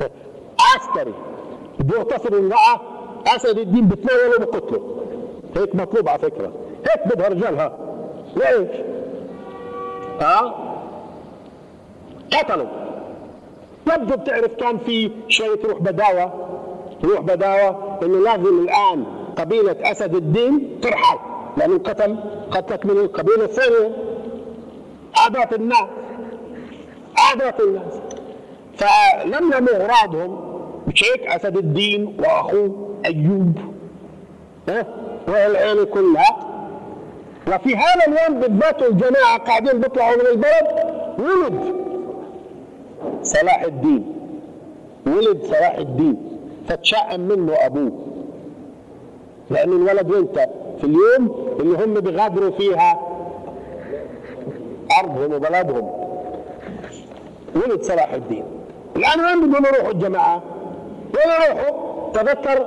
[0.76, 1.14] عسكري.
[1.78, 2.80] بده يغتصب امرأة
[3.36, 4.96] أسد الدين بتناوله وبقتله
[5.56, 6.52] هيك مطلوب على فكرة.
[6.90, 7.78] هيك بدها رجالها
[8.36, 8.68] ليش؟
[10.20, 10.54] ها؟
[12.32, 12.66] قتلوا.
[13.92, 16.32] يبدو بتعرف كان في شوية روح بداوة.
[17.04, 19.04] روح بداوة إنه لازم الآن
[19.38, 21.18] قبيلة أسد الدين ترحل.
[21.56, 22.16] لأنه قتل
[22.50, 23.96] قتلت من القبيلة الثانية.
[25.16, 25.84] عادات الناس.
[27.30, 28.00] عادات الناس
[28.76, 30.50] فلما اغراضهم
[30.88, 33.58] مش هيك أسد الدين وأخوه أيوب.
[34.68, 34.86] ها؟
[35.28, 36.36] والعيلة كلها.
[37.48, 41.74] وفي هذا اليوم بالذات الجماعة قاعدين بيطلعوا من البلد ولد
[43.22, 44.14] صلاح الدين.
[45.06, 46.16] ولد صلاح الدين.
[46.68, 47.92] فتشائم منه أبوه.
[49.50, 53.00] لأن الولد وانت في اليوم اللي هم بيغادروا فيها
[55.00, 55.99] أرضهم وبلدهم.
[57.54, 58.44] ولد صلاح الدين
[58.96, 60.42] الآن وين بدهم يروحوا الجماعة؟
[61.14, 62.66] وين يروحوا؟ تذكر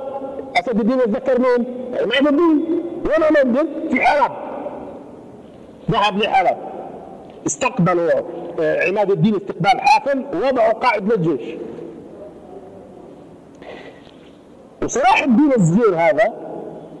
[0.56, 1.66] أسد الدين تذكر مين؟
[2.00, 4.32] عماد الدين وين ولد في حلب
[5.90, 6.56] ذهب لحلب
[7.46, 8.10] استقبلوا
[8.60, 11.54] آه، عماد الدين استقبال حافل ووضعوا قائد للجيش
[14.82, 16.34] وصلاح الدين الصغير هذا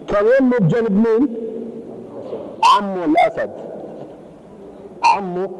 [0.08, 1.28] كان يمه بجنب مين؟
[2.64, 3.50] عمه الأسد
[5.04, 5.50] عمه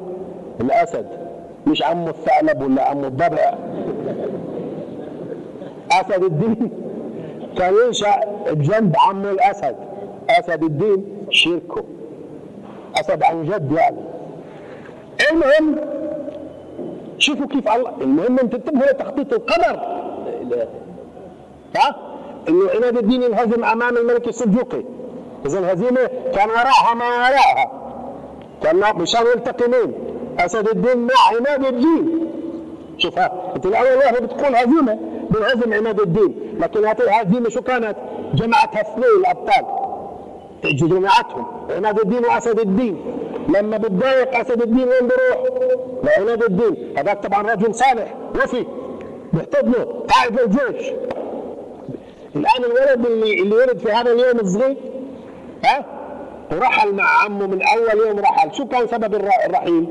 [0.61, 1.24] الأسد
[1.66, 3.55] مش عمه الثعلب ولا عمه الضبع.
[5.92, 6.70] أسد الدين.
[7.59, 9.77] كان ينشأ بجنب عمه الأسد.
[10.31, 11.85] أسد الدين شركه.
[12.96, 14.00] أسد عن جد يعني.
[15.33, 15.77] المهم
[17.18, 17.92] شوفوا كيف الله.
[18.00, 19.81] المهم أنتم انتبهوا لتخطيط القدر
[21.77, 21.96] ها؟
[22.48, 24.85] إنه عماد الدين ينهزم أمام الملك السلجوقي
[25.46, 27.70] اذا الهزيمه كان وراءها ما وراءها.
[28.62, 29.92] كان مشان يلتقي مين؟
[30.38, 32.31] أسد الدين مع عماد الدين.
[32.99, 34.99] شوف ها أنت الأول واحد بتقول هزيمه
[35.31, 36.57] بنهزم عماد الدين.
[36.61, 37.97] لكن هذه الهزيمه شو كانت؟
[38.35, 39.64] جمعت اثنين الأبطال.
[40.64, 43.05] جماعتهم عماد الدين وأسد الدين.
[43.49, 45.44] لما بتضايق أسد الدين وين بروح؟
[46.05, 46.99] لعماد الدين.
[46.99, 48.66] هذاك طبعا رجل صالح وفي.
[49.33, 50.92] بيحتضنه قائد الجيش
[52.37, 54.77] الآن الولد اللي اللي ولد في هذا اليوم الصغير
[55.64, 55.85] ها؟
[56.53, 58.55] ورحل مع عمه من أول يوم رحل.
[58.55, 59.87] شو كان سبب الرحيل؟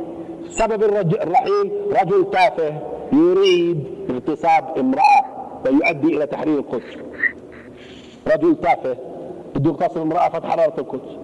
[0.57, 2.73] سبب الرحيل رجل تافه
[3.13, 5.25] يريد اغتصاب امرأة
[5.65, 6.97] ويؤدي إلى تحرير القدس.
[8.27, 8.97] رجل تافه
[9.55, 11.17] بده يغتصب امرأة فتحررت القدس.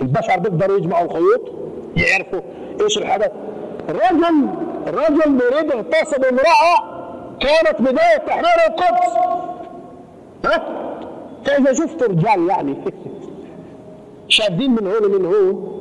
[0.00, 1.40] البشر بيقدروا يجمعوا الخيوط
[1.96, 2.40] يعرفوا
[2.80, 3.32] إيش الحدث.
[3.88, 4.48] رجل
[4.86, 7.00] رجل يريد يغتصب امرأة
[7.40, 9.16] كانت بداية تحرير القدس.
[10.44, 10.62] ها؟
[11.44, 12.76] فإذا شفت رجال يعني
[14.28, 15.79] شادين من هون ومن هون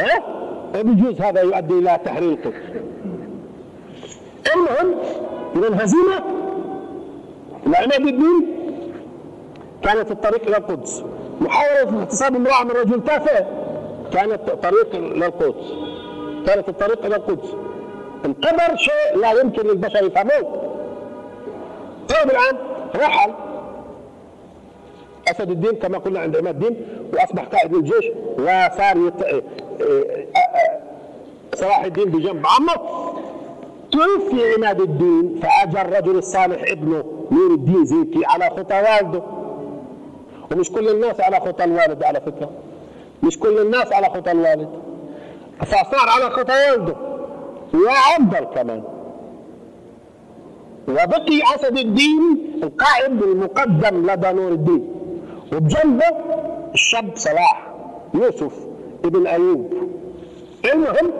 [0.00, 2.54] ها بيجوز هذا يؤدي إلى القدس
[4.54, 4.98] المهم
[5.56, 6.22] اذا الهزيمة
[7.66, 8.56] لعماد الدين
[9.82, 11.04] كانت الطريق إلى القدس.
[11.40, 13.46] محاولة اغتصاب امرأة من رجل تافه
[14.12, 15.72] كانت طريق إلى القدس.
[16.46, 17.48] كانت الطريق إلى القدس.
[18.24, 20.62] القدر شيء لا يمكن للبشر يفهموه.
[22.08, 22.56] طيب الآن
[22.96, 23.32] رحل
[25.28, 28.04] أسد الدين كما قلنا عند عماد الدين وأصبح قائد الجيش
[28.38, 28.96] وصار
[31.54, 33.12] صلاح الدين بجنب عمه.
[33.92, 39.22] توفي عماد الدين فأجى الرجل الصالح ابنه نور الدين زيكي على خطى والده.
[40.52, 42.50] ومش كل الناس على خطى الوالد على فكرة.
[43.22, 44.68] مش كل الناس على خطى الوالد.
[45.60, 46.96] فصار على خطى والده.
[47.74, 48.82] وافضل كمان.
[50.88, 54.92] وبقي أسد الدين القائد المقدم لدى نور الدين.
[55.52, 56.06] وبجنبه
[56.74, 57.66] الشاب صلاح
[58.14, 58.52] يوسف.
[59.06, 59.74] ابن أيوب.
[60.74, 61.10] المهم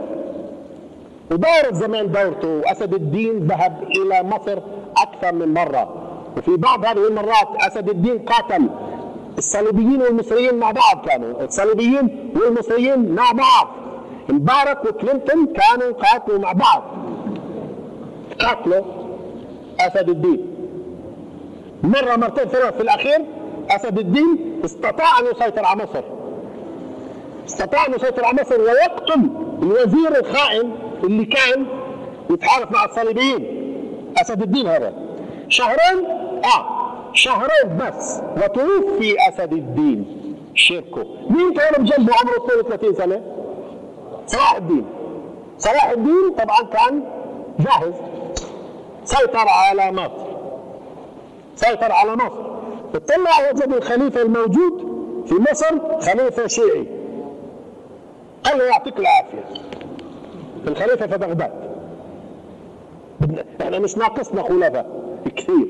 [1.31, 4.59] ودار الزمان دورته وأسد الدين ذهب إلى مصر
[4.97, 5.95] أكثر من مرة.
[6.37, 8.69] وفي بعض هذه المرات أسد الدين قاتل.
[9.39, 11.45] الصليبيين والمصريين مع بعض كانوا.
[11.45, 13.69] الصليبيين والمصريين مع بعض.
[14.29, 16.83] مبارك وكلينتون كانوا قاتلوا مع بعض.
[18.41, 18.83] قاتلوا
[19.81, 20.47] أسد الدين.
[21.83, 23.25] مرة مرتين ثلاث في الأخير
[23.71, 26.03] أسد الدين استطاع أن يسيطر على مصر.
[27.47, 29.31] استطاع أن يسيطر على مصر ويقتل
[29.63, 30.73] الوزير الخائن
[31.05, 31.67] اللي كان
[32.31, 33.57] يتحالف مع الصليبيين.
[34.19, 34.93] أسد الدين هذا.
[35.49, 36.07] شهرين
[36.45, 40.23] آه شهرين بس وتوفي أسد الدين.
[40.55, 41.05] شركه.
[41.31, 43.23] مين كان بجنبه عمره 32 سنة؟
[44.27, 44.87] صلاح الدين.
[45.59, 47.05] صلاح الدين طبعا كان
[47.59, 47.95] جاهز.
[49.05, 50.27] سيطر على مصر.
[51.57, 52.47] سيطر على مصر.
[52.95, 56.96] اطلع وجد الخليفة الموجود في مصر خليفة شيعي.
[58.47, 59.45] قال له يعطيك العافية.
[60.67, 61.53] الخليفة في بغداد.
[63.63, 64.87] إحنا مش ناقصنا خلفاء.
[65.37, 65.69] كثير.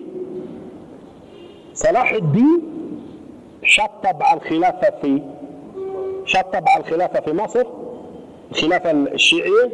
[1.75, 2.63] صلاح الدين
[3.63, 5.23] شطب على الخلافة في
[6.25, 7.65] شطب على الخلافة في مصر
[8.51, 9.73] الخلافة الشيعية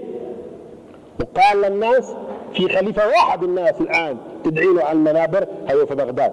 [1.20, 2.14] وقال للناس
[2.54, 6.32] في خليفة واحد الناس الآن تدعي له على المنابر هي في بغداد.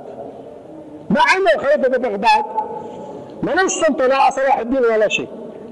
[1.10, 2.46] مع أنه الخليفة في بغداد.
[3.44, 5.28] ما ليش سلطة لا صلاح الدين ولا شيء.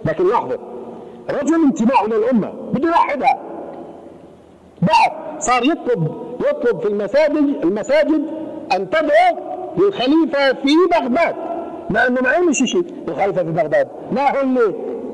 [0.05, 0.57] لكن لاحظوا
[1.29, 3.39] رجل انتماء للأمة بده يوحدها
[4.81, 8.25] بعد صار يطلب يطلب في المساجد المساجد
[8.73, 9.37] أن تدعو
[9.77, 11.35] للخليفة في بغداد.
[11.89, 13.87] لأنه ما عملش شيء الخليفة في بغداد.
[14.11, 14.73] لا هو اللي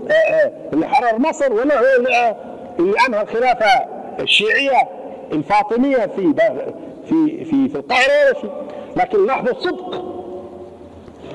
[0.10, 2.36] آه، آه، اللي حرر مصر ولا هو اللي, آه،
[2.80, 3.86] اللي أنهى الخلافة
[4.20, 4.90] الشيعية
[5.32, 6.34] الفاطمية في
[7.10, 7.84] في في في
[8.42, 8.52] شيء.
[8.98, 10.06] لكن لاحظوا الصدق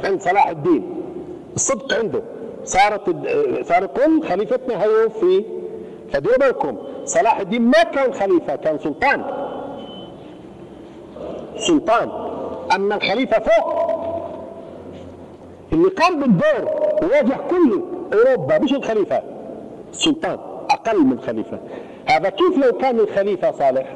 [0.04, 0.94] عند صلاح الدين.
[1.56, 2.22] الصدق عنده.
[2.64, 3.10] صارت
[3.62, 5.44] صار كل خليفتنا هي في
[6.12, 9.24] فديروا بالكم صلاح الدين ما كان خليفة كان سلطان.
[11.56, 12.10] سلطان.
[12.74, 13.88] أما الخليفة فوق
[15.72, 16.70] اللي قام بالدور
[17.02, 19.22] وواجه كل أوروبا مش الخليفة
[19.90, 20.38] السلطان
[20.70, 21.58] أقل من خليفة.
[22.06, 23.94] هذا كيف لو كان الخليفة صالح؟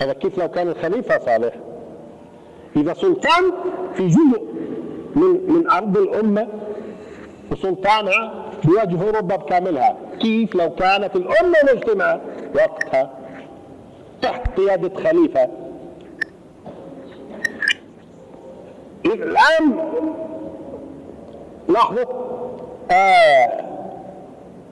[0.00, 1.54] هذا كيف لو كان الخليفة صالح؟
[2.76, 3.52] إذا سلطان
[3.94, 4.42] في جزء
[5.16, 6.48] من من أرض الأمة
[7.52, 9.96] وسلطانها بوجه أوروبا بكاملها.
[10.20, 12.20] كيف؟ لو كانت الأمة مجتمعة
[12.54, 13.10] وقتها
[14.22, 15.48] تحت قيادة خليفة.
[19.04, 19.92] الآن
[21.68, 22.04] لاحظوا
[22.90, 23.64] آه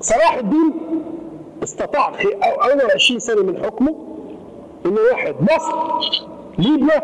[0.01, 0.73] صلاح الدين
[1.63, 3.95] استطاع في أول 20 سنة من حكمه
[4.87, 5.77] إنه واحد مصر
[6.59, 7.03] ليبيا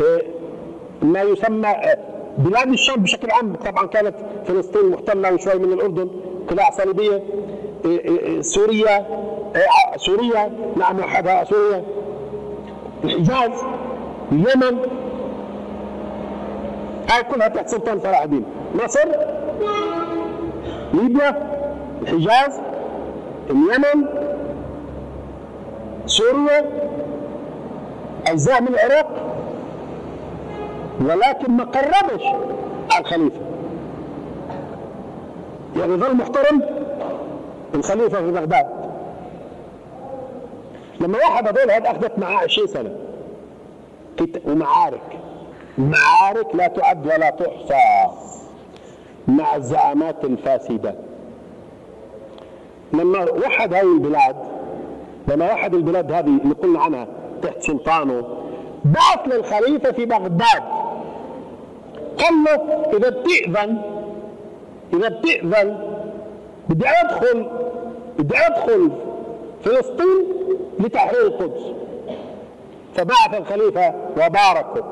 [0.00, 0.22] آه،
[1.12, 1.98] ما يسمى آه،
[2.38, 3.54] بلاد الشام بشكل عام.
[3.54, 4.14] طبعا كانت
[4.46, 6.10] فلسطين محتله وشوي من الأردن
[6.48, 7.22] قلاع صليبية
[7.86, 9.06] آه، سوريا
[9.96, 10.96] سوريا نعم
[11.44, 11.84] سوريا.
[13.04, 13.50] الحجاز
[14.32, 14.78] اليمن
[17.10, 18.44] هاي كلها تحت سلطان صلاح الدين.
[18.84, 19.08] مصر
[20.94, 21.30] ليبيا
[22.02, 22.60] الحجاز
[23.50, 24.06] اليمن
[26.06, 26.70] سوريا
[28.26, 29.25] أجزاء من العراق.
[31.00, 32.24] ولكن ما قربش
[32.90, 33.40] على الخليفة.
[35.76, 36.62] يعني ظل محترم
[37.74, 38.66] الخليفة في بغداد.
[41.00, 42.96] لما واحد هذول هذا أخذت معاه 20 سنة.
[44.46, 45.18] ومعارك.
[45.78, 48.12] معارك لا تعد ولا تحصى
[49.28, 50.94] مع الزعامات الفاسدة.
[52.92, 54.36] لما وحد هذه البلاد
[55.28, 57.06] لما وحد البلاد هذه اللي قلنا عنها
[57.42, 58.24] تحت سلطانه
[58.84, 60.62] بعث للخليفة في بغداد.
[62.18, 62.52] قال له
[62.96, 63.78] إذا بتأذن
[64.94, 65.78] إذا بتأذن
[66.68, 67.46] بدي أدخل
[68.18, 68.90] بدي أدخل
[69.64, 70.24] فلسطين
[70.78, 71.62] لتحرير القدس.
[72.94, 74.84] فبعث الخليفة وباركه.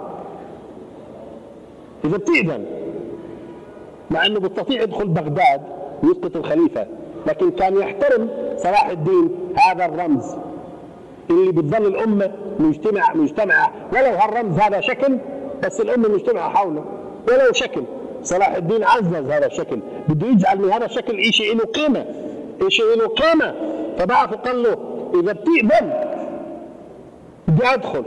[2.04, 2.64] إذا بتأذن
[4.10, 5.62] مع إنه بيستطيع يدخل بغداد
[6.02, 6.87] ويسقط الخليفة
[7.26, 10.37] لكن كان يحترم صلاح الدين هذا الرمز.
[11.30, 15.18] اللي بتظل الأمة مجتمع مجتمعه ولو هالرمز هذا شكل
[15.62, 16.84] بس الأمة مجتمعه حوله.
[17.28, 17.84] ولو شكل.
[18.22, 19.80] صلاح الدين عزز هذا الشكل.
[20.08, 22.06] بده يجعل من هذا الشكل شيء له قيمة.
[22.68, 23.54] شيء له قيمة.
[23.98, 24.76] فبعث قال له
[25.14, 25.92] إذا بتقبل
[27.48, 28.04] بدي أدخل.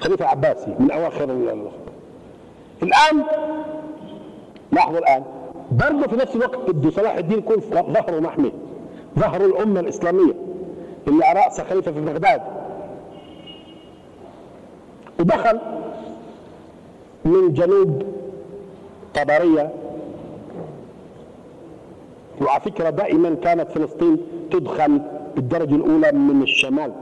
[0.00, 1.24] خليفة عباسي من اواخر
[2.82, 3.22] الآن
[4.72, 5.24] لاحظوا الآن
[5.72, 8.52] برضه في نفس الوقت بده صلاح الدين يكون ظهره محمي
[9.18, 10.34] ظهر الأمة الإسلامية.
[11.08, 12.42] اللي على راسها خليفه في بغداد.
[15.20, 15.58] ودخل
[17.24, 18.02] من جنوب
[19.14, 19.72] طبرية.
[22.40, 24.16] وعلى فكرة دائما كانت فلسطين
[24.50, 25.00] تدخل
[25.36, 26.92] بالدرجة الأولى من الشمال.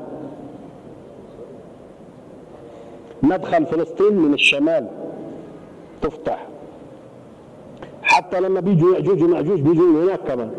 [3.23, 4.87] مدخل فلسطين من الشمال
[6.03, 6.47] تفتح.
[8.03, 10.51] حتى لما بيجوا ياجوج وماجوج بيجوا من هناك كمان.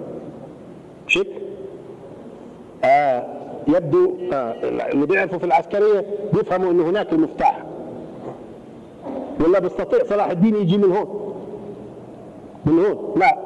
[1.08, 1.28] شك؟
[2.84, 3.28] آه
[3.68, 4.52] يبدو آه
[4.92, 7.61] اللي بيعرفوا في العسكرية بيفهموا إنه هناك المفتاح.
[9.46, 11.34] ولا بيستطيع صلاح الدين يجي من هون.
[12.66, 13.14] من هون.
[13.20, 13.38] لا.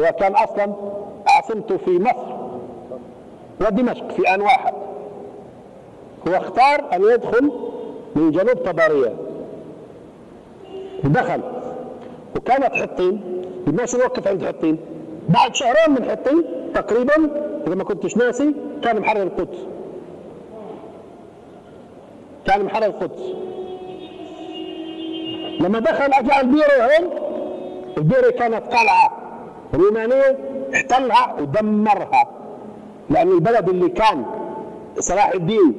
[0.00, 0.74] هو كان أصلا
[1.26, 2.34] عاصمته في مصر
[3.60, 4.74] ودمشق في آن واحد.
[6.28, 7.52] هو اختار أن يدخل
[8.16, 9.16] من جنوب طبرية.
[11.04, 11.40] ودخل.
[12.36, 13.42] وكانت حطين.
[13.66, 14.78] بدناش نوقف عند حطين.
[15.28, 16.44] بعد شهرين من حطين
[16.74, 17.14] تقريبا
[17.66, 19.58] إذا ما كنتش ناسي كان محرر القدس.
[22.46, 23.22] كان محرر القدس.
[25.64, 27.10] لما دخل البيرة هون
[27.98, 29.10] البيرة كانت قلعة
[29.74, 30.38] رومانية
[30.74, 32.26] احتلها ودمرها.
[33.10, 34.24] لأن البلد اللي كان
[34.98, 35.74] صلاح الدين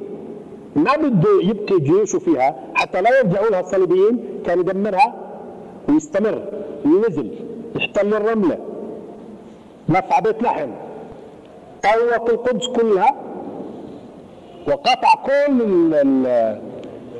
[0.76, 5.14] ما بده يبقي جيوشه فيها حتى لا يرجعوا لها الصليبيين كان يدمرها
[5.88, 6.42] ويستمر
[6.84, 7.38] وينزل
[7.76, 8.58] يحتل الرملة.
[9.88, 10.70] نفع بيت لحم.
[11.82, 13.14] طوق القدس كلها
[14.68, 15.62] وقطع كل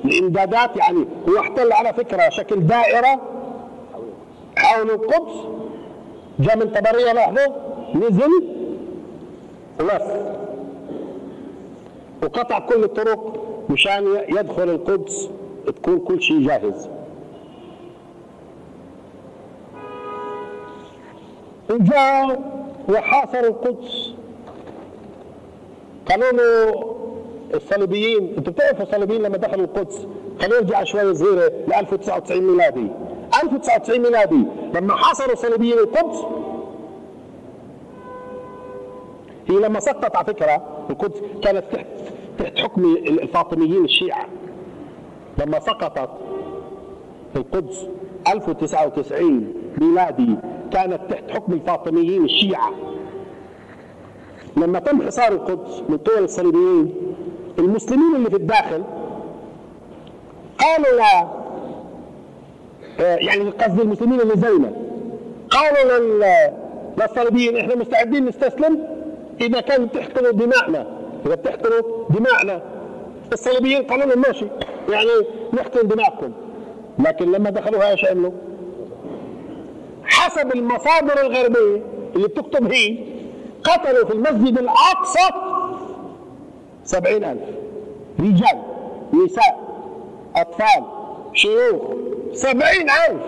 [0.05, 3.21] الإمدادات يعني هو احتل على فكرة شكل دائرة
[4.57, 5.35] حول القدس
[6.39, 7.53] جاء من طبرية لحظة
[7.95, 8.31] نزل
[9.81, 10.03] ولف
[12.23, 15.31] وقطع كل الطرق مشان يدخل القدس
[15.67, 16.89] تكون كل شيء جاهز.
[21.71, 22.41] وجاء
[22.89, 24.13] وحاصر القدس.
[26.11, 26.96] قالوا له
[27.55, 30.07] الصليبيين أنتم بتعرفوا الصليبيين لما دخلوا القدس؟
[30.41, 32.87] خلينا نرجع شوي صغيره ل 1099 ميلادي.
[33.43, 34.43] 1099 ميلادي.
[34.75, 36.19] لما حاصروا الصليبيين القدس
[39.49, 41.87] هي لما سقطت على فكرة القدس كانت تحت
[42.39, 44.27] تحت حكم الفاطميين الشيعة.
[45.39, 46.11] لما سقطت
[47.37, 47.87] القدس
[48.29, 50.37] 1099 ميلادي
[50.73, 52.73] كانت تحت حكم الفاطميين الشيعة.
[54.57, 56.95] لما تم حصار القدس من قبل الصليبيين
[57.59, 58.83] المسلمين اللي في الداخل
[60.59, 61.29] قالوا لا
[63.01, 64.73] آه، يعني قصدي المسلمين اللي زينا.
[65.51, 66.53] قالوا لل-
[66.99, 68.87] للصليبيين إحنا مستعدين نستسلم
[69.41, 70.87] إذا كان بتحقنوا دماءنا.
[71.27, 71.81] إذا بتحقنوا
[72.11, 72.63] دماءنا.
[73.33, 74.47] الصليبيين قالوا لهم ماشي
[74.91, 75.11] يعني
[75.53, 76.33] نحقن دماءكم.
[76.99, 78.33] لكن لما دخلوها إيش عملوا؟
[80.05, 81.83] حسب المصادر الغربية
[82.17, 82.99] اللي بتكتب هي
[83.65, 85.29] قتلوا في المسجد الأقصى
[86.87, 87.43] سبعين ألف.
[88.21, 88.63] رجال
[89.13, 89.59] نساء
[90.37, 90.85] أطفال
[91.33, 91.83] شيوخ
[92.33, 93.23] سبعين ألف.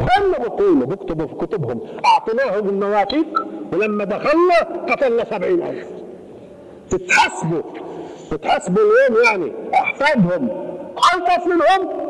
[0.00, 5.88] هم بيقولوا بيكتبوا في كتبهم أعطيناهم المواثيق ولما دخلنا قتلنا سبعين ألف.
[6.90, 7.62] تتحسبوا
[8.30, 10.48] تتحسبوا اليوم يعني أحفادهم
[11.14, 12.04] أنقص منهم.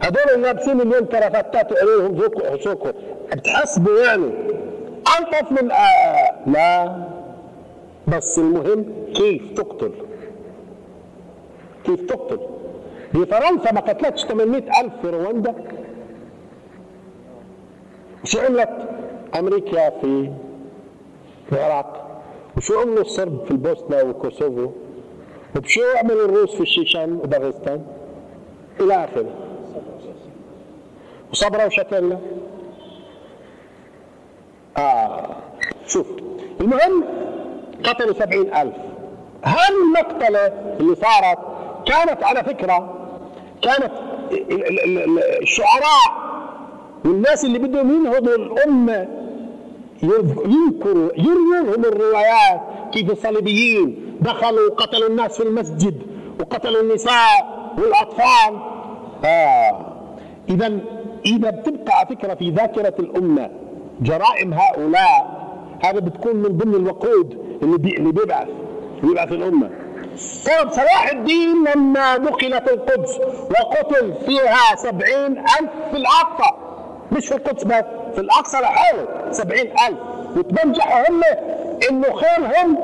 [0.00, 2.90] هذول اللي لابسين اليوم كرافتات وعليهم ذوقوا حشوكوا
[3.32, 4.57] بتحسبوا يعني.
[5.18, 6.96] ألطف من آه لا.
[8.08, 8.84] بس المهم
[9.14, 9.92] كيف تقتل؟
[11.84, 12.40] كيف تقتل؟
[13.14, 15.54] هي فرنسا ما قتلتش 800 ألف في رواندا.
[18.24, 18.88] وشو عملت؟
[19.38, 20.30] أمريكا في
[21.52, 22.20] العراق.
[22.56, 24.70] وشو عملوا الصرب في البوسنة والكوسوفو؟
[25.56, 27.86] وبشو عملوا الروس في الشيشان وداغستان
[28.80, 29.30] إلى آخره.
[31.32, 32.18] وصبرا وشتلنا.
[34.78, 35.26] آه.
[35.86, 36.06] شوف
[36.60, 37.04] المهم
[37.84, 38.74] قتلوا سبعين ألف.
[39.42, 40.46] هذه المقتلة
[40.80, 41.38] اللي صارت
[41.86, 42.94] كانت على فكرة
[43.62, 43.92] كانت
[44.32, 46.28] ال- ال- ال- ال- الشعراء
[47.04, 49.08] والناس اللي بدهم ينهضوا الأمة
[50.46, 52.60] ينكروا يرووا لهم الروايات
[52.92, 56.02] كيف الصليبيين دخلوا وقتلوا الناس في المسجد
[56.40, 58.58] وقتلوا النساء والأطفال.
[59.24, 59.86] آه.
[60.48, 60.78] إذا
[61.26, 63.50] إذا بتبقى فكرة في ذاكرة الأمة
[64.00, 65.38] جرائم هؤلاء
[65.84, 68.48] هذا بتكون من ضمن الوقود اللي بي اللي بيبعث
[69.02, 69.70] بيبعث الأمة.
[70.46, 73.18] طيب صلاح الدين لما دخلت القدس
[73.50, 76.50] وقتل فيها سبعين ألف في الأقصى
[77.12, 77.84] مش في القدس بس
[78.14, 79.98] في الأقصى لحاله سبعين ألف.
[80.36, 81.20] وتبنجحوا هم
[81.90, 82.76] إنه خيلهم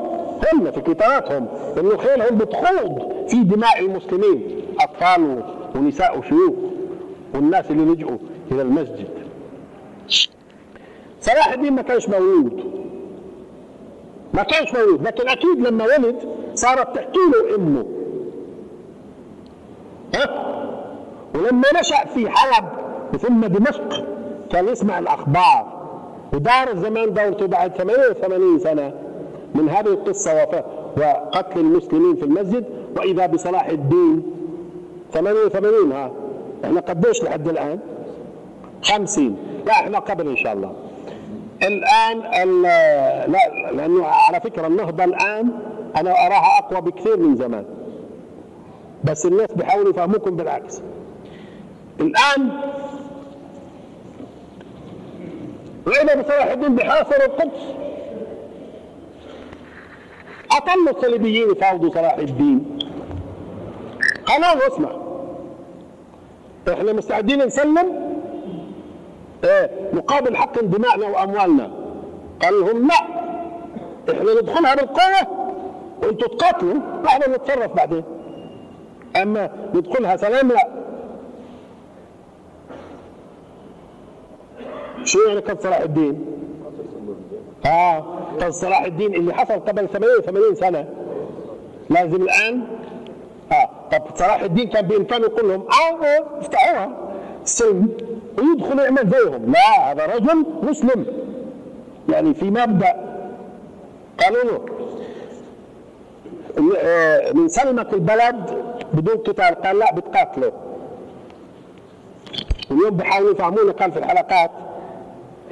[0.53, 1.47] هم في كتاباتهم
[1.77, 5.43] إنه خيلهم بتخوض في دماء المسلمين أطفال
[5.75, 6.53] ونساء وشيوخ
[7.33, 8.17] والناس اللي لجؤوا
[8.51, 9.07] إلى المسجد.
[11.25, 12.63] صلاح الدين ما كانش مولود
[14.33, 16.15] ما كانش مولود لكن أكيد لما ولد
[16.53, 17.85] صارت تحكي له أمه.
[20.15, 20.55] ها؟
[21.35, 22.65] ولما نشأ في حلب
[23.17, 24.05] ثم دمشق
[24.51, 25.85] كان يسمع الأخبار.
[26.33, 28.93] ودار الزمان دورته بعد 88 سنة
[29.55, 30.63] من هذه القصة وف-
[30.97, 32.65] وقتل المسلمين في المسجد
[32.97, 34.23] وإذا بصلاح الدين.
[35.13, 36.11] 88 ها؟
[36.65, 37.79] إحنا قديش لحد الآن؟
[38.83, 40.73] 50 لا إحنا قبل إن شاء الله.
[41.67, 42.61] الآن ال-
[43.31, 45.51] لا لأنه على فكرة النهضة الآن
[45.97, 47.65] أنا أراها أقوى بكثير من زمان.
[49.03, 50.81] بس الناس بيحاولوا يفهموكم بالعكس.
[51.99, 52.49] الآن
[55.87, 57.61] واذا بصلاح الدين بحاصر القدس.
[60.51, 62.79] اطلوا الصليبيين يفاوضوا صلاح الدين.
[64.25, 64.89] قالوا اسمع.
[66.73, 68.04] إحنا مستعدين نسلم؟
[69.93, 71.71] مقابل حق دمائنا وأموالنا.
[72.41, 72.95] قال لهم لا
[74.13, 75.27] إحنا ندخلها بالقوة
[76.03, 78.03] وأنتم تقاتلوا وإحنا نتصرف بعدين.
[79.21, 80.67] أما ندخلها سلام لا.
[85.03, 86.25] شو يعني قد صلاح الدين؟
[87.65, 87.99] آه
[88.41, 90.85] قد صلاح الدين اللي حصل قبل 88 سنة.
[91.89, 92.63] لازم الآن
[93.51, 96.89] آه طب صلاح الدين كان بإمكانه يقول لهم آه آه افتحوها.
[97.43, 97.89] سلم.
[98.37, 99.51] ويدخل يعمل زيهم.
[99.51, 101.05] لا هذا رجل مسلم.
[102.09, 102.95] يعني في مبدا
[104.23, 104.65] قالوا له
[106.77, 108.63] آه، من سلمك البلد
[108.93, 109.55] بدون قتال.
[109.55, 110.51] قال لا بتقاتلوا.
[112.71, 114.51] واليوم بيحاولوا يفهمونا قال في الحلقات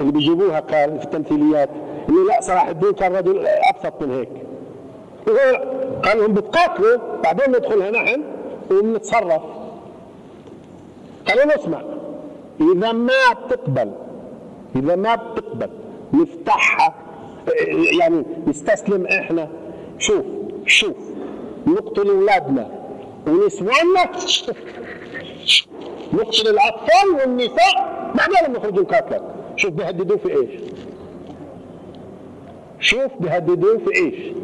[0.00, 1.68] اللي بيجيبوها قال في التمثيليات
[2.08, 4.28] إنه لا صلاح الدين كان رجل أبسط من هيك.
[6.04, 8.22] قال لهم بتقاتلوا بعدين ندخلها نحن
[8.70, 9.42] ونتصرف.
[11.28, 11.82] قالوا له اسمع
[12.60, 13.92] إذا ما بتقبل
[14.76, 15.70] إذا ما بتقبل
[16.12, 16.94] نفتحها
[18.00, 19.48] يعني نستسلم إحنا.
[19.98, 20.24] شوف
[20.66, 20.96] شوف
[21.66, 22.70] نقتل أولادنا
[23.26, 24.04] ونسواننا
[26.12, 27.94] نقتل الأطفال والنساء.
[28.14, 29.22] بعدين نخرج نقاتلك
[29.56, 30.50] شوف بيهددوه في إيش؟
[32.80, 34.34] شوف بيهددوه في إيش؟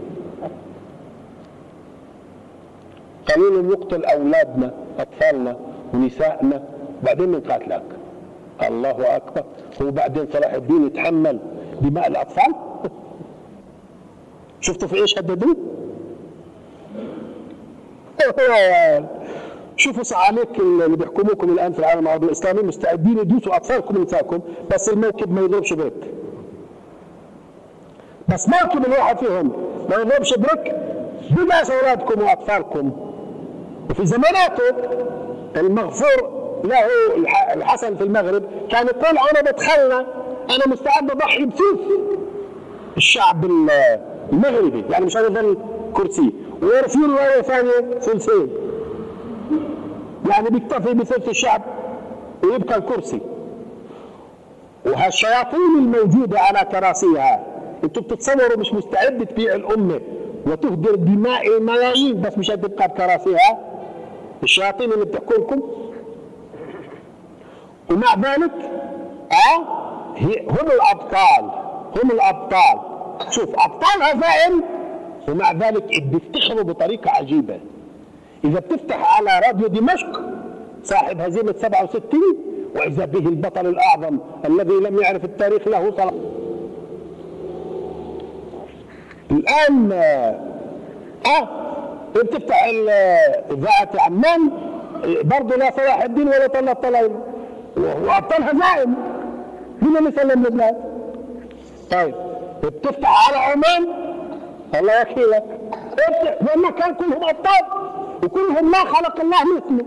[3.28, 5.56] قالوا له نقتل اولادنا أطفالنا
[5.94, 6.68] ونسائنا
[7.02, 7.82] بعدين نقاتلك
[8.62, 9.44] الله أكبر.
[9.82, 11.38] هو بعدين صلاح الدين يتحمل
[11.80, 12.54] دماء الأطفال.
[14.60, 15.56] شفتوا في إيش هددوه
[19.76, 24.40] شوفوا صعاليك اللي بيحكموكم الآن في العالم العربي الإسلامي مستعدين يدوسوا أطفالكم ونسائكم
[24.74, 25.94] بس الموكب ما يضربش brake.
[28.28, 29.52] بس موكب الواحد فيهم؟
[29.90, 30.76] ما يضربش brake؟
[31.30, 32.92] بداس أولادكم وأطفالكم.
[33.90, 34.74] وفي زماناته
[35.56, 36.86] المغفور له
[37.16, 40.06] الح- الحسن في المغرب كان يقول أنا بتخلى
[40.50, 41.80] أنا مستعد أضحي بثلث
[42.96, 44.00] الشعب ال-
[44.32, 45.58] المغربي يعني مش هيظل
[45.94, 46.32] كرسي
[46.62, 48.48] وفي رواية ثانية ثلثين
[50.30, 51.62] يعني بيكتفي بثلث الشعب
[52.44, 53.20] ويبقى الكرسي.
[54.86, 57.46] وهالشياطين الموجودة على كراسيها
[57.84, 60.00] أنتم بتتصوروا مش مستعد تبيع الأمة
[60.46, 63.58] وتهدر دماء الملايين بس مش هتبقى بكراسيها؟
[64.42, 65.60] الشياطين اللي بتحكمكم
[67.90, 68.52] ومع ذلك
[69.32, 69.80] آه
[70.50, 71.50] هم الأبطال
[72.02, 72.78] هم الأبطال.
[73.30, 74.62] شوف أبطال هزائم
[75.28, 77.60] ومع ذلك بيفتخروا بطريقة عجيبة.
[78.44, 80.20] إذا بتفتح على راديو دمشق
[80.84, 82.20] صاحب هزيمة 67
[82.76, 86.14] وإذا به البطل الأعظم الذي لم يعرف التاريخ له صلاح.
[89.30, 89.92] الآن
[91.26, 91.48] آه
[92.16, 92.64] بتفتح
[93.50, 94.50] إذاعة عمان
[95.24, 96.72] برضه لا صلاح الدين ولا طلع
[97.76, 98.94] وابطال هزائم
[99.82, 100.74] مين اللي سلم لبنان؟
[101.90, 102.14] طيب.
[102.62, 103.88] بتفتح على عمان؟
[104.74, 105.42] الله يكفيك.
[106.56, 107.90] لما كان كلهم أبطال.
[108.24, 109.86] وكلهم ما خلق الله مثله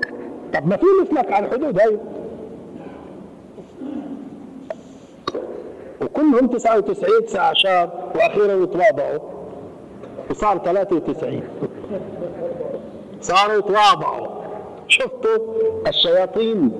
[0.54, 1.98] طب ما في مثلك على الحدود هاي.
[6.02, 9.20] وكلهم 99 19 وأخيرا يتواضعوا.
[10.30, 11.44] وصار 93
[13.22, 14.28] صاروا يتواضعوا.
[14.88, 15.38] شفتوا؟
[15.88, 16.72] الشياطين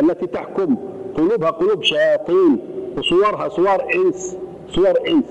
[0.00, 0.76] التي تحكم
[1.16, 2.58] قلوبها قلوب شياطين
[2.98, 4.36] وصورها صور إنس
[4.70, 5.24] صور إنس.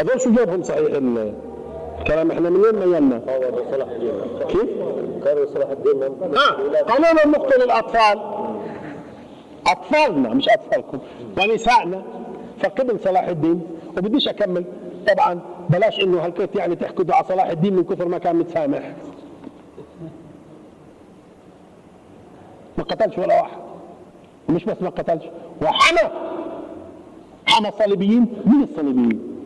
[0.00, 1.34] هذول شو جابهم صحيح ال-
[1.98, 3.18] الكلام إحنا من وين ميلنا؟
[4.48, 4.68] كيف؟
[5.24, 8.20] كان صلاح الدين آه قانون نقتل الاطفال
[9.66, 10.98] أطفالنا مش أطفالكم
[11.38, 12.02] ونسائنا.
[12.60, 13.60] فقبل صلاح الدين
[13.98, 14.64] وبديش أكمل.
[15.14, 15.40] طبعا
[15.70, 18.92] بلاش إنه هالكيت يعني تحكوا على صلاح الدين من كثر ما كان متسامح.
[22.78, 23.58] ما قتلش ولا واحد.
[24.48, 25.24] مش بس ما قتلش
[25.62, 26.10] وحمى
[27.46, 29.36] حمى الصليبيين من الصليبيين.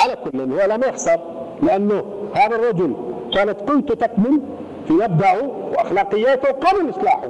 [0.00, 1.20] على كل هو لم يخسر
[1.62, 2.96] لأنه هذا الرجل
[3.34, 4.40] كانت قوته تكمن
[4.86, 5.42] في مبدأه
[5.72, 7.28] وأخلاقياته قبل إصلاحه.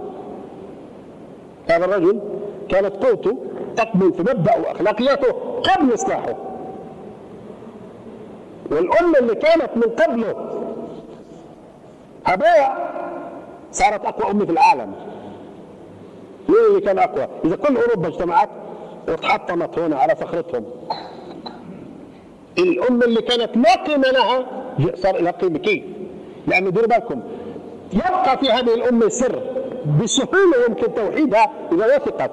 [1.69, 2.21] هذا الرجل
[2.69, 3.39] كانت قوته
[3.77, 6.35] تكمن في مبدأه وأخلاقياته قبل إصلاحه.
[8.71, 10.35] والأمة اللي كانت من قبله
[12.27, 12.91] هباء
[13.73, 14.93] صارت أقوى امه في العالم
[16.49, 18.49] مين اللي كان أقوى؟ إذا كل أوروبا اجتمعت
[19.09, 20.65] وتحطمت هنا على صخرتهم
[22.59, 24.47] الأمة اللي كانت لا قيمة لها
[24.95, 25.85] صار لها قيمة كيف؟
[26.47, 27.21] لأنه ديروا بالكم
[27.93, 29.43] يبقى في هذه الأمة سر
[30.03, 32.31] بسهولة يمكن توحيدها إذا وثقت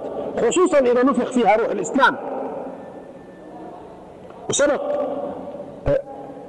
[0.47, 2.15] خصوصا إذا نفخ فيها روح الإسلام
[4.49, 4.81] وسبق
[5.87, 6.01] آه،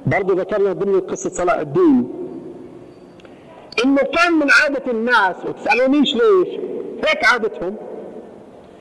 [0.05, 2.18] برضو ذكرنا ضمن قصة صلاح الدين
[3.85, 6.59] إنه كان من عادة الناس وتسألونيش ليش؟
[7.07, 7.75] هيك عادتهم.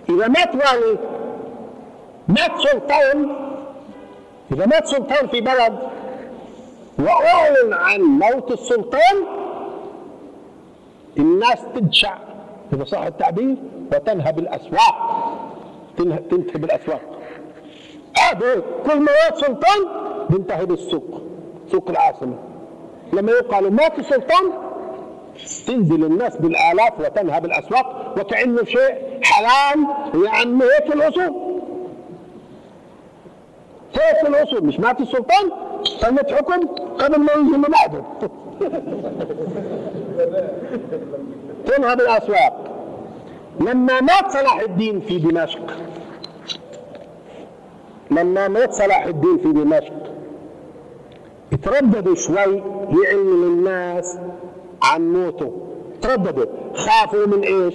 [0.08, 0.98] إذا مات والي
[2.28, 3.36] مات سلطان
[4.52, 5.78] إذا مات سلطان في بلد
[6.98, 9.24] وأعلن عن موت السلطان
[11.18, 12.14] الناس تجشع
[12.72, 13.56] إذا صح التعبير
[13.92, 15.28] وتنهب الأسواق.
[15.98, 17.00] تنه- تنتهب الأسواق.
[18.18, 19.80] هذا كل ما مات سلطان
[20.30, 21.22] بينتهب السوق
[21.72, 22.36] سوق العاصمة.
[23.12, 24.52] لما يقال مات السلطان
[25.66, 29.86] تنزل الناس بالآلاف وتنهب الأسواق وكأنه شيء حلال
[30.28, 31.34] عم هيك الأصول.
[33.94, 34.64] هيك الأصول.
[34.66, 35.50] مش مات السلطان؟
[36.00, 36.66] سنة حكم
[36.98, 38.04] قبل ما يجي بعده
[41.66, 42.64] تنهب الأسواق.
[43.60, 45.76] لما مات صلاح الدين في دمشق.
[48.10, 50.08] لما مات صلاح الدين في دمشق.
[51.62, 52.62] ترددوا شوي
[53.04, 54.18] يعلموا للناس
[54.82, 55.52] عن موته.
[56.02, 56.46] ترددوا.
[56.74, 57.74] خافوا من إيش؟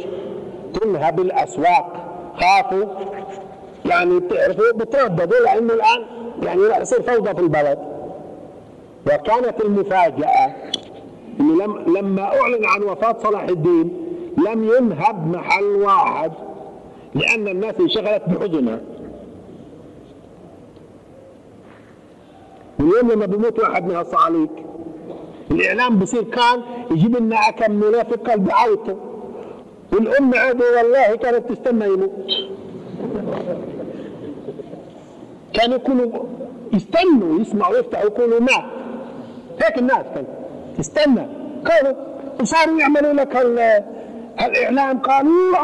[0.73, 2.15] تنهب الأسواق.
[2.41, 2.85] خافوا.
[3.85, 6.05] يعني بتعرفوا؟ بترددوا لأنه الآن
[6.43, 7.79] يعني راح يصير فوضى في البلد.
[9.07, 10.55] وكانت المفاجأة
[11.39, 13.97] إنه لم لما أعلن عن وفاة صلاح الدين
[14.47, 16.31] لم ينهب محل واحد
[17.15, 18.79] لأن الناس انشغلت بحزنها
[22.79, 24.49] واليوم لما بيموت واحد من الصعاليك
[25.51, 28.95] الإعلام بصير كان يجيب لنا كم منافق قال بعيطوا
[29.93, 32.31] والأم عادي والله كانت تستنى يموت.
[35.53, 36.11] كانوا يكونوا
[36.73, 38.63] يستنوا يسمعوا يفتحوا يقولوا مات.
[39.63, 40.27] هيك الناس كانت
[40.77, 41.27] تستنى.
[41.65, 41.93] كانوا
[42.41, 43.35] وصاروا يعملوا لك
[44.41, 44.99] الإعلام.
[44.99, 45.57] قالوا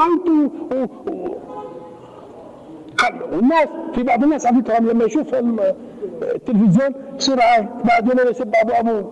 [2.98, 5.76] قال- والناس في بعض الناس على فكرة لما يشوف ال-
[6.22, 9.12] التلفزيون يصير عايط بعد يومين يسب ابو ابوه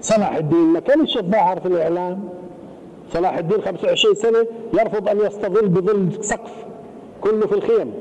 [0.00, 2.28] صلاح الدين ما كانش يتظاهر في الإعلام.
[3.12, 4.46] صلاح الدين 25 سنة
[4.80, 6.52] يرفض أن يستظل بظل سقف
[7.20, 7.92] كله في الخيم.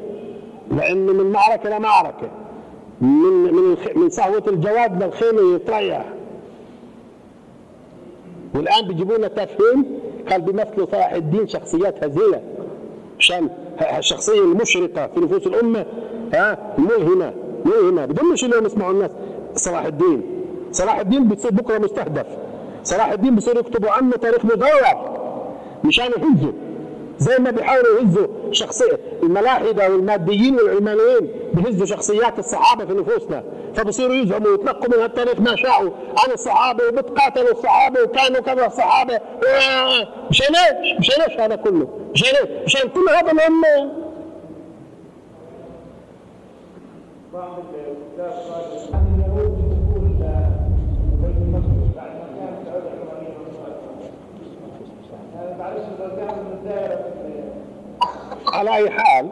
[0.72, 2.30] لأنه من معركة لمعركه
[3.02, 3.78] من من.
[3.96, 6.06] من سهوه الجواد للخيمة يتريح
[8.56, 9.86] والآن بيجيبوا لنا تفهيم
[10.30, 12.42] قال بيمثلوا صلاح الدين شخصيات هزيلة.
[13.20, 13.50] عشان
[13.98, 15.86] الشخصيه المشرقة في نفوس الأمة.
[16.34, 17.34] ها؟ ملهمه
[17.66, 19.12] ملهمه بدهمش اليوم يسمعوا الناس.
[19.56, 20.22] صلاح الدين.
[20.72, 22.26] صلاح الدين بتصير بكرة مستهدف.
[22.84, 25.20] صلاح الدين بصير يكتبوا عنه تاريخ مدور
[25.84, 26.52] مشان يهزوا
[27.20, 33.44] زي ما بيحاولوا يهزوا شخصية الملاحدة والماديين والعلمانيين بيهزوا شخصيات الصحابة في نفوسنا
[33.76, 40.08] فبصيروا يزعموا ويتلقوا من التاريخ ما شاءوا عن الصحابة وبتقاتلوا الصحابة وكانوا كذا الصحابة آه،
[40.30, 43.92] مشان إيش؟ مشان إيش هذا كله؟ مشان إيش؟ مشان كل هذا الأمة
[47.34, 49.60] بعض الكتاب قال ان اليهود
[58.56, 59.30] على أي حال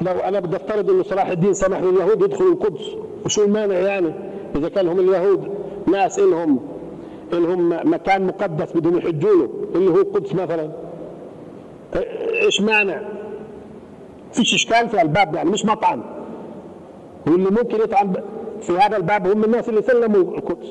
[0.00, 2.84] لو أنا بدي أفترض إنه صلاح الدين سمح لليهود يدخلوا القدس
[3.24, 4.12] وشو المانع يعني؟
[4.56, 5.48] إذا كان هم اليهود
[5.86, 6.58] ناس إلهم
[7.32, 10.70] إلهم مكان مقدس بدهم يحجوا له اللي هو القدس مثلا.
[12.44, 13.00] إيش مانع؟
[14.32, 16.02] فيش إشكال في الباب يعني مش مطعن
[17.26, 18.22] واللي ممكن يطعن ب-
[18.60, 20.66] في هذا الباب هم الناس اللي سلموا القدس.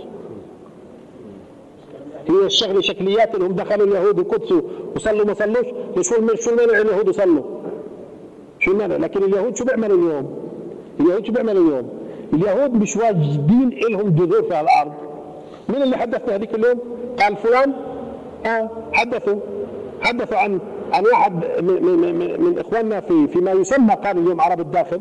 [2.29, 4.53] هي الشغله شكليات انهم دخلوا اليهود القدس
[4.95, 5.65] وصلوا ما صلوش
[6.01, 7.43] شو شو المانع اليهود يصلوا؟
[8.59, 10.35] شو المانع؟ لكن اليهود شو بيعملوا اليوم؟
[10.99, 11.89] اليهود شو بيعملوا اليوم؟
[12.33, 14.93] اليهود مش واجدين لهم جذور في الأرض.
[15.69, 16.79] مين اللي حدثنا هذيك اليوم؟
[17.19, 17.73] قال فلان
[18.45, 19.39] آه حدثوا
[20.01, 20.59] حدثوا عن
[20.93, 24.99] عن واحد من, من, من, من إخواننا في فيما يسمى قال اليوم عرب الداخل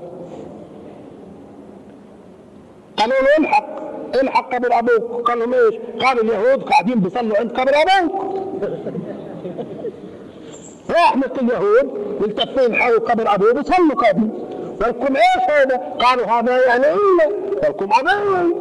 [2.97, 7.73] قالوا له الحق الحق قبر أبوك؟ قال لهم إيش؟ قال اليهود قاعدين بيصلوا عند قبر
[7.75, 8.25] أبوك.
[10.91, 14.31] راح مثل اليهود ملتفين حول قبر أبوه بيصلوا قاعدين
[14.81, 16.95] ولكم إيش هذا؟ قالوا هذا يعني إيه؟
[17.63, 18.55] ولكم أبوي.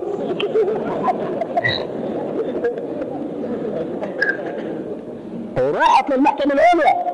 [5.57, 7.13] وراحت للمحكمة العليا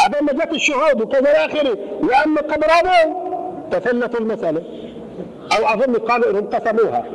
[0.00, 1.78] عبال ما جت الشهود وكذا إلى آخره.
[2.02, 3.24] واما قبر ابوه
[3.70, 4.62] تفلتوا المسألة.
[5.52, 7.04] أو أظن قالوا إنهم قسموها.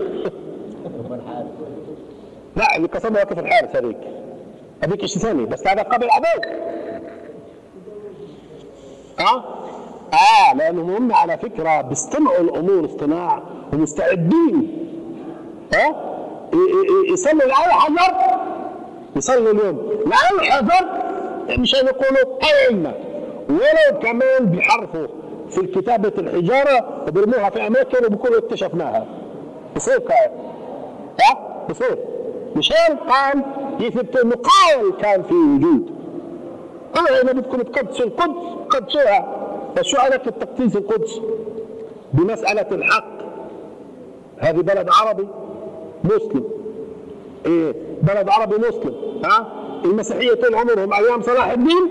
[2.56, 3.98] لا اللي قسموها كيف الحارس هذيك.
[4.84, 6.46] هذيك شيء ثاني؟ بس هذا قبل أبوك
[9.20, 9.44] آه
[10.14, 14.86] آه لأنهم هم على فكرة بيصطنعوا الأمور اصطناع ومستعدين.
[15.74, 15.88] ها؟
[16.54, 18.16] ي- يصلوا لاي حجر
[19.16, 20.86] يصلوا اليوم لاي حجر
[21.60, 22.76] مشان يقولوا هاي
[23.50, 25.08] ولو كمان بيحرفوا.
[25.50, 29.06] في كتابة الحجارة وبيرموها في أماكن وبيقولوا اكتشفناها.
[29.76, 30.32] بصير كان
[31.22, 31.98] ها؟ بصير.
[32.56, 33.44] مشان قال
[33.80, 35.90] يثبت انه قال كان في وجود.
[37.00, 38.36] أنا اذا بدكم تقدسوا القدس
[38.70, 39.36] قدسوها
[39.78, 41.22] بس شو علاقة تقديس القدس؟
[42.14, 43.20] بمسألة الحق.
[44.38, 45.28] هذه بلد عربي
[46.04, 46.44] مسلم.
[47.46, 48.96] إيه بلد عربي مسلم.
[49.26, 49.48] ها؟
[49.86, 51.90] المسيحية طول عمرهم أيام صلاح الدين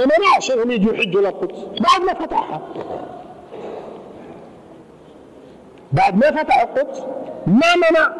[0.00, 1.58] ما منعش انهم يجوا يحجوا للقدس.
[1.58, 2.60] بعد ما فتحها
[5.92, 7.00] بعد ما فتح القدس
[7.46, 8.14] ما منع.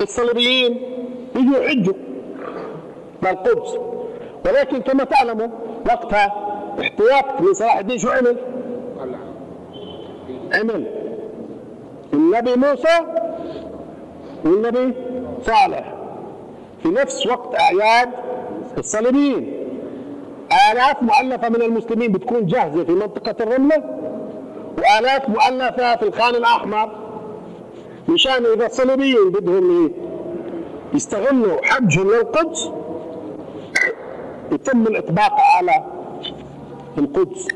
[0.00, 0.80] الصليبيين
[1.36, 1.94] يجوا يحجوا
[3.22, 3.78] للقدس.
[4.46, 5.48] ولكن كما تعلموا
[5.86, 6.32] وقتها
[6.80, 8.36] احتياط من صلاح الدين شو عمل؟
[10.54, 10.86] عمل.
[12.12, 12.98] النبي موسى
[14.44, 14.94] والنبي
[15.42, 15.94] صالح.
[16.82, 18.10] في نفس وقت أعياد
[18.78, 19.59] الصليبيين.
[20.72, 23.82] آلاف مؤلفة من المسلمين بتكون جاهزة في منطقة الرملة
[24.78, 26.90] وآلاف مؤلفة في الخان الأحمر
[28.08, 29.90] مشان إذا الصليبيين بدهم ي-
[30.94, 32.70] يستغلوا حجهم للقدس
[34.52, 35.84] يتم الإطباق على
[36.98, 37.48] القدس.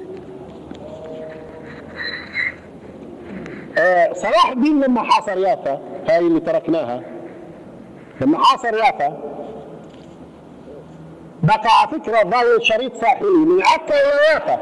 [3.79, 7.03] آه، صلاح الدين لما حاصر يافا هاي اللي تركناها
[8.21, 9.19] لما حاصر يافا
[11.43, 14.59] بقى على فكرة ضايل شريط ساحلي من عكا إلى يافا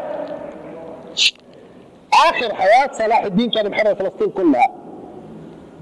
[2.13, 4.71] آخر حياة صلاح الدين كان محرر فلسطين كلها.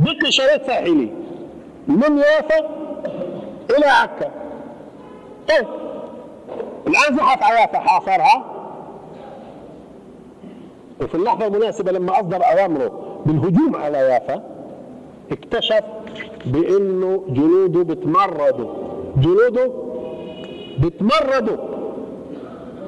[0.01, 1.11] بقي شريط ساحلي
[1.89, 2.59] من يافا
[3.79, 4.31] إلى عكا.
[5.49, 5.67] طيب
[6.87, 8.45] الآن زحف على يافا حاصرها.
[11.01, 14.43] وفي اللحظة المناسبة لما أصدر أوامره بالهجوم على يافا
[15.33, 15.85] اكتشف
[16.47, 18.75] بأنه جنوده بتمردوا
[19.17, 19.73] جنوده
[20.83, 21.57] بتمردوا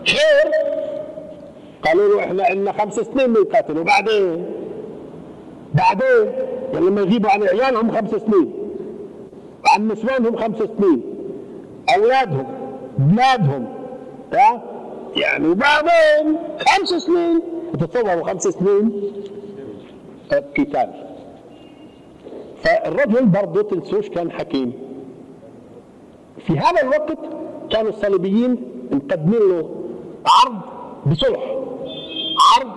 [0.06, 0.52] خير
[1.84, 4.46] قالوا له إحنا عندنا خمس سنين بنقاتل وبعدين
[5.74, 6.32] بعدين؟
[6.72, 8.52] يعني لما يغيبوا عن عيالهم خمس سنين.
[9.64, 11.02] وعن نسوانهم خمس سنين.
[11.96, 12.46] أولادهم
[12.98, 13.68] بلادهم.
[14.32, 14.62] ها؟
[15.16, 17.42] يعني وبعدين خمس سنين.
[17.80, 19.02] تتصوروا خمس سنين؟
[20.30, 20.92] قتال
[22.62, 24.72] فالرجل برضه تنسوش كان حكيم.
[26.46, 27.18] في هذا الوقت
[27.72, 28.56] كانوا الصليبيين
[28.90, 29.70] مقدمين له
[30.26, 30.60] عرض
[31.06, 31.56] بصلح.
[32.56, 32.70] عرض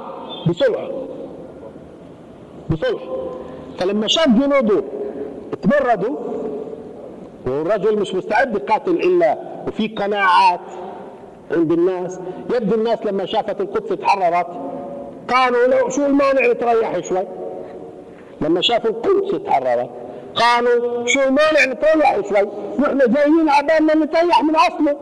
[0.48, 0.90] بصلح.
[2.70, 3.02] بصلح.
[3.78, 4.84] فلما شاف جنوده
[5.62, 6.18] تمردوا
[7.48, 9.38] والرجل مش مستعد يقاتل إلا
[9.68, 10.60] وفي قناعات
[11.52, 12.20] عند الناس.
[12.56, 14.48] يبدو الناس لما شافت القدس تحررت
[15.30, 17.24] قالوا لو شو المانع نتريح شوي؟
[18.42, 19.90] لما شافوا القدس تحررت
[20.36, 24.98] قالوا شو المانع نتريح شوي؟ نحن جايين عبالنا نتريح من اصله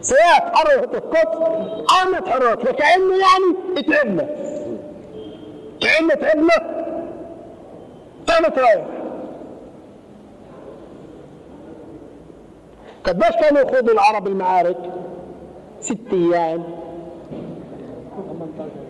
[0.00, 1.38] سيات حررت القدس
[1.86, 4.28] قامت تحررت وكأنه يعني تعبنا.
[5.80, 6.84] كأنه تعبنا.
[8.28, 8.86] قامت رايح
[13.04, 14.76] قديش كانوا يخوضوا العرب المعارك؟
[15.80, 16.64] ست أيام.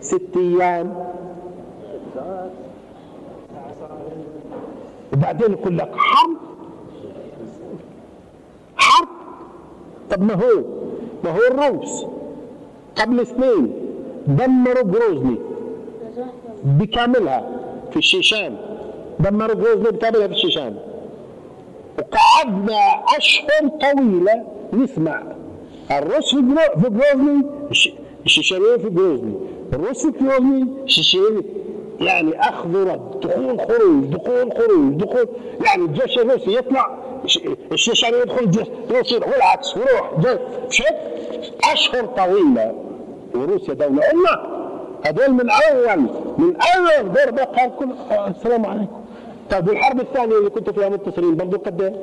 [0.01, 1.05] ست أيام.
[5.13, 6.37] وبعدين يقول لك حرب؟
[8.77, 9.07] حرب؟
[10.11, 10.63] طب ما هو؟
[11.23, 12.05] ما هو الروس.
[12.95, 13.73] قبل سنين
[14.27, 15.35] دمروا جروزني
[16.63, 17.49] بكاملها
[17.91, 18.57] في الشيشان.
[19.19, 20.77] دمروا جروزني بكاملها في الشيشان.
[21.99, 22.77] وقعدنا
[23.17, 24.43] أشهر طويلة
[24.73, 25.23] نسمع.
[25.91, 27.93] الروس في جرو- في جروزني الش-
[28.25, 29.33] الشيشانيين في جروزني
[29.73, 31.43] الروس في جروزني الشيشانيين
[31.99, 35.27] يعني أخذ ورد دخول خروج دخول خروج دخول.
[35.65, 37.39] يعني الجيش الروسي يطلع الش-
[37.71, 40.39] الشيشاني يدخل الجيش الروسي والعكس ويروح جيش
[40.69, 40.95] شد
[41.73, 42.75] أشهر طويلة.
[43.35, 44.55] وروسيا دولة أمة.
[45.05, 45.99] هذول من أول
[46.37, 47.87] من أول ضربة قال كل
[48.27, 49.01] السلام عليكم.
[49.51, 51.93] طيب والحرب الثانية اللي كنتوا فيها متصلين برضه قد إيه؟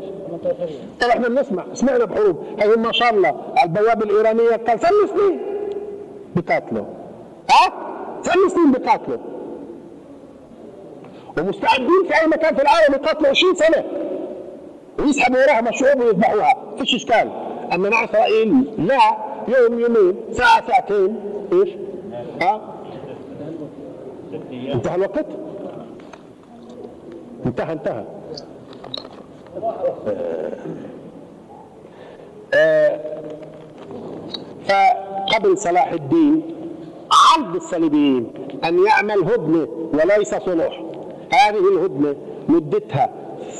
[1.01, 2.37] طب إحنا بنسمع سمعنا بحروب.
[2.61, 5.41] هي ما شاء الله على البوابه الإيرانية كان ثمان سنين
[6.37, 6.85] بقاتلوا.
[7.51, 7.73] ها؟
[8.23, 9.19] ثمان سنين بقاتلوا.
[11.39, 13.85] ومستعدين في أي مكان في العالم يقاتلوا 20 سنة
[14.99, 17.31] ويسحبوا وراها الشعوب ويذبحوها فيش اشكال
[17.75, 19.17] اما مع إسرائيل لا
[19.49, 21.17] يوم يومين ساعة ساعتين
[21.53, 21.69] إيش؟
[22.43, 22.61] ها؟
[24.73, 25.27] انتهى الوقت؟
[27.47, 28.05] انتهى انتهى
[32.55, 33.01] آه،
[34.69, 36.43] فقبل صلاح الدين
[37.13, 38.33] عرض الصليبيين
[38.65, 40.83] أن يعمل هدنة وليس صلح
[41.35, 42.17] هذه الهدنة
[42.49, 43.11] مدتها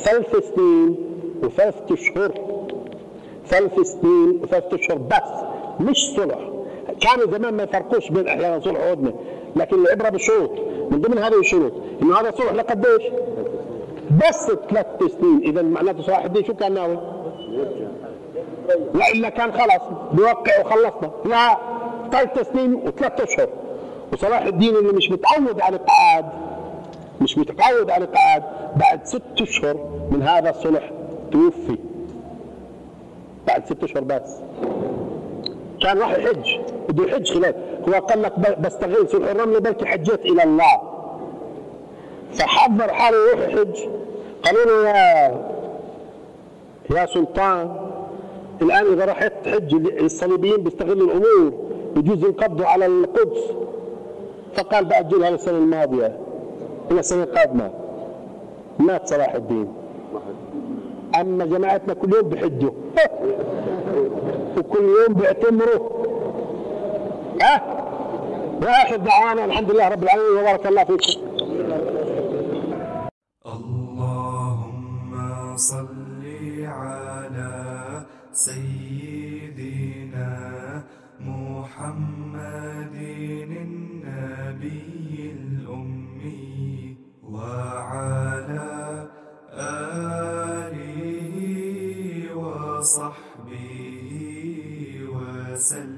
[0.03, 0.95] ثلاث سنين
[1.43, 2.31] وثلاث أشهر.
[3.47, 5.43] ثلاث سنين وثلاث أشهر بس
[5.79, 6.39] مش صلح.
[7.01, 9.13] كانوا زمان ما يفرقوش بين أحيانا صلح وهدنة
[9.55, 10.51] لكن العبرة بالشروط
[10.91, 13.03] من ضمن هذه الشروط انه هذا صلح لقديش؟
[14.11, 14.87] بس ثلاث
[15.19, 15.41] سنين.
[15.43, 16.97] اذا معناته صلاح الدين شو كان ناوي؟
[18.95, 19.81] وإلا كان خلاص
[20.13, 21.11] بيوقع وخلصنا.
[21.25, 21.57] لا
[22.11, 23.49] ثلاث سنين وثلاث أشهر.
[24.13, 26.25] وصلاح الدين اللي مش متعود على القعاد
[27.23, 28.43] مش متعود على القعاد.
[28.75, 29.77] بعد ست أشهر
[30.11, 30.91] من هذا الصلح
[31.31, 31.77] توفي.
[33.47, 34.39] بعد ست أشهر بس.
[35.81, 36.59] كان راح يحج.
[36.89, 37.55] بده يحج خلال
[37.89, 40.81] هو قال لك بستغل صلح الرمل بلكي حجيت إلى الله.
[42.33, 43.79] فحضر حاله يروح يحج.
[44.43, 45.53] قالوا له يا
[46.91, 47.75] يا سلطان
[48.61, 51.53] الآن إذا راح تحج الصليبيين بيستغلوا الأمور.
[51.95, 53.41] بجوز ينقضوا على القدس.
[54.53, 56.17] فقال باجلها للسنه الماضية.
[56.91, 57.71] إلى السنة القادمه
[58.79, 59.73] مات صلاح الدين
[61.19, 62.71] أما جماعتنا كل يوم بحجوا.
[64.57, 65.89] وكل يوم بيعتمروا.
[67.41, 67.61] ها؟
[68.61, 70.37] واخر دعوانا الحمد لله رب العالمين.
[70.39, 71.23] وبارك الله فيكم.
[73.45, 75.13] اللهم
[75.57, 76.23] صل
[76.65, 77.51] على
[78.33, 78.82] سيدنا
[87.83, 89.07] وعلى
[89.51, 90.95] آله
[92.35, 93.71] وصحبه
[95.13, 95.92] وسلم.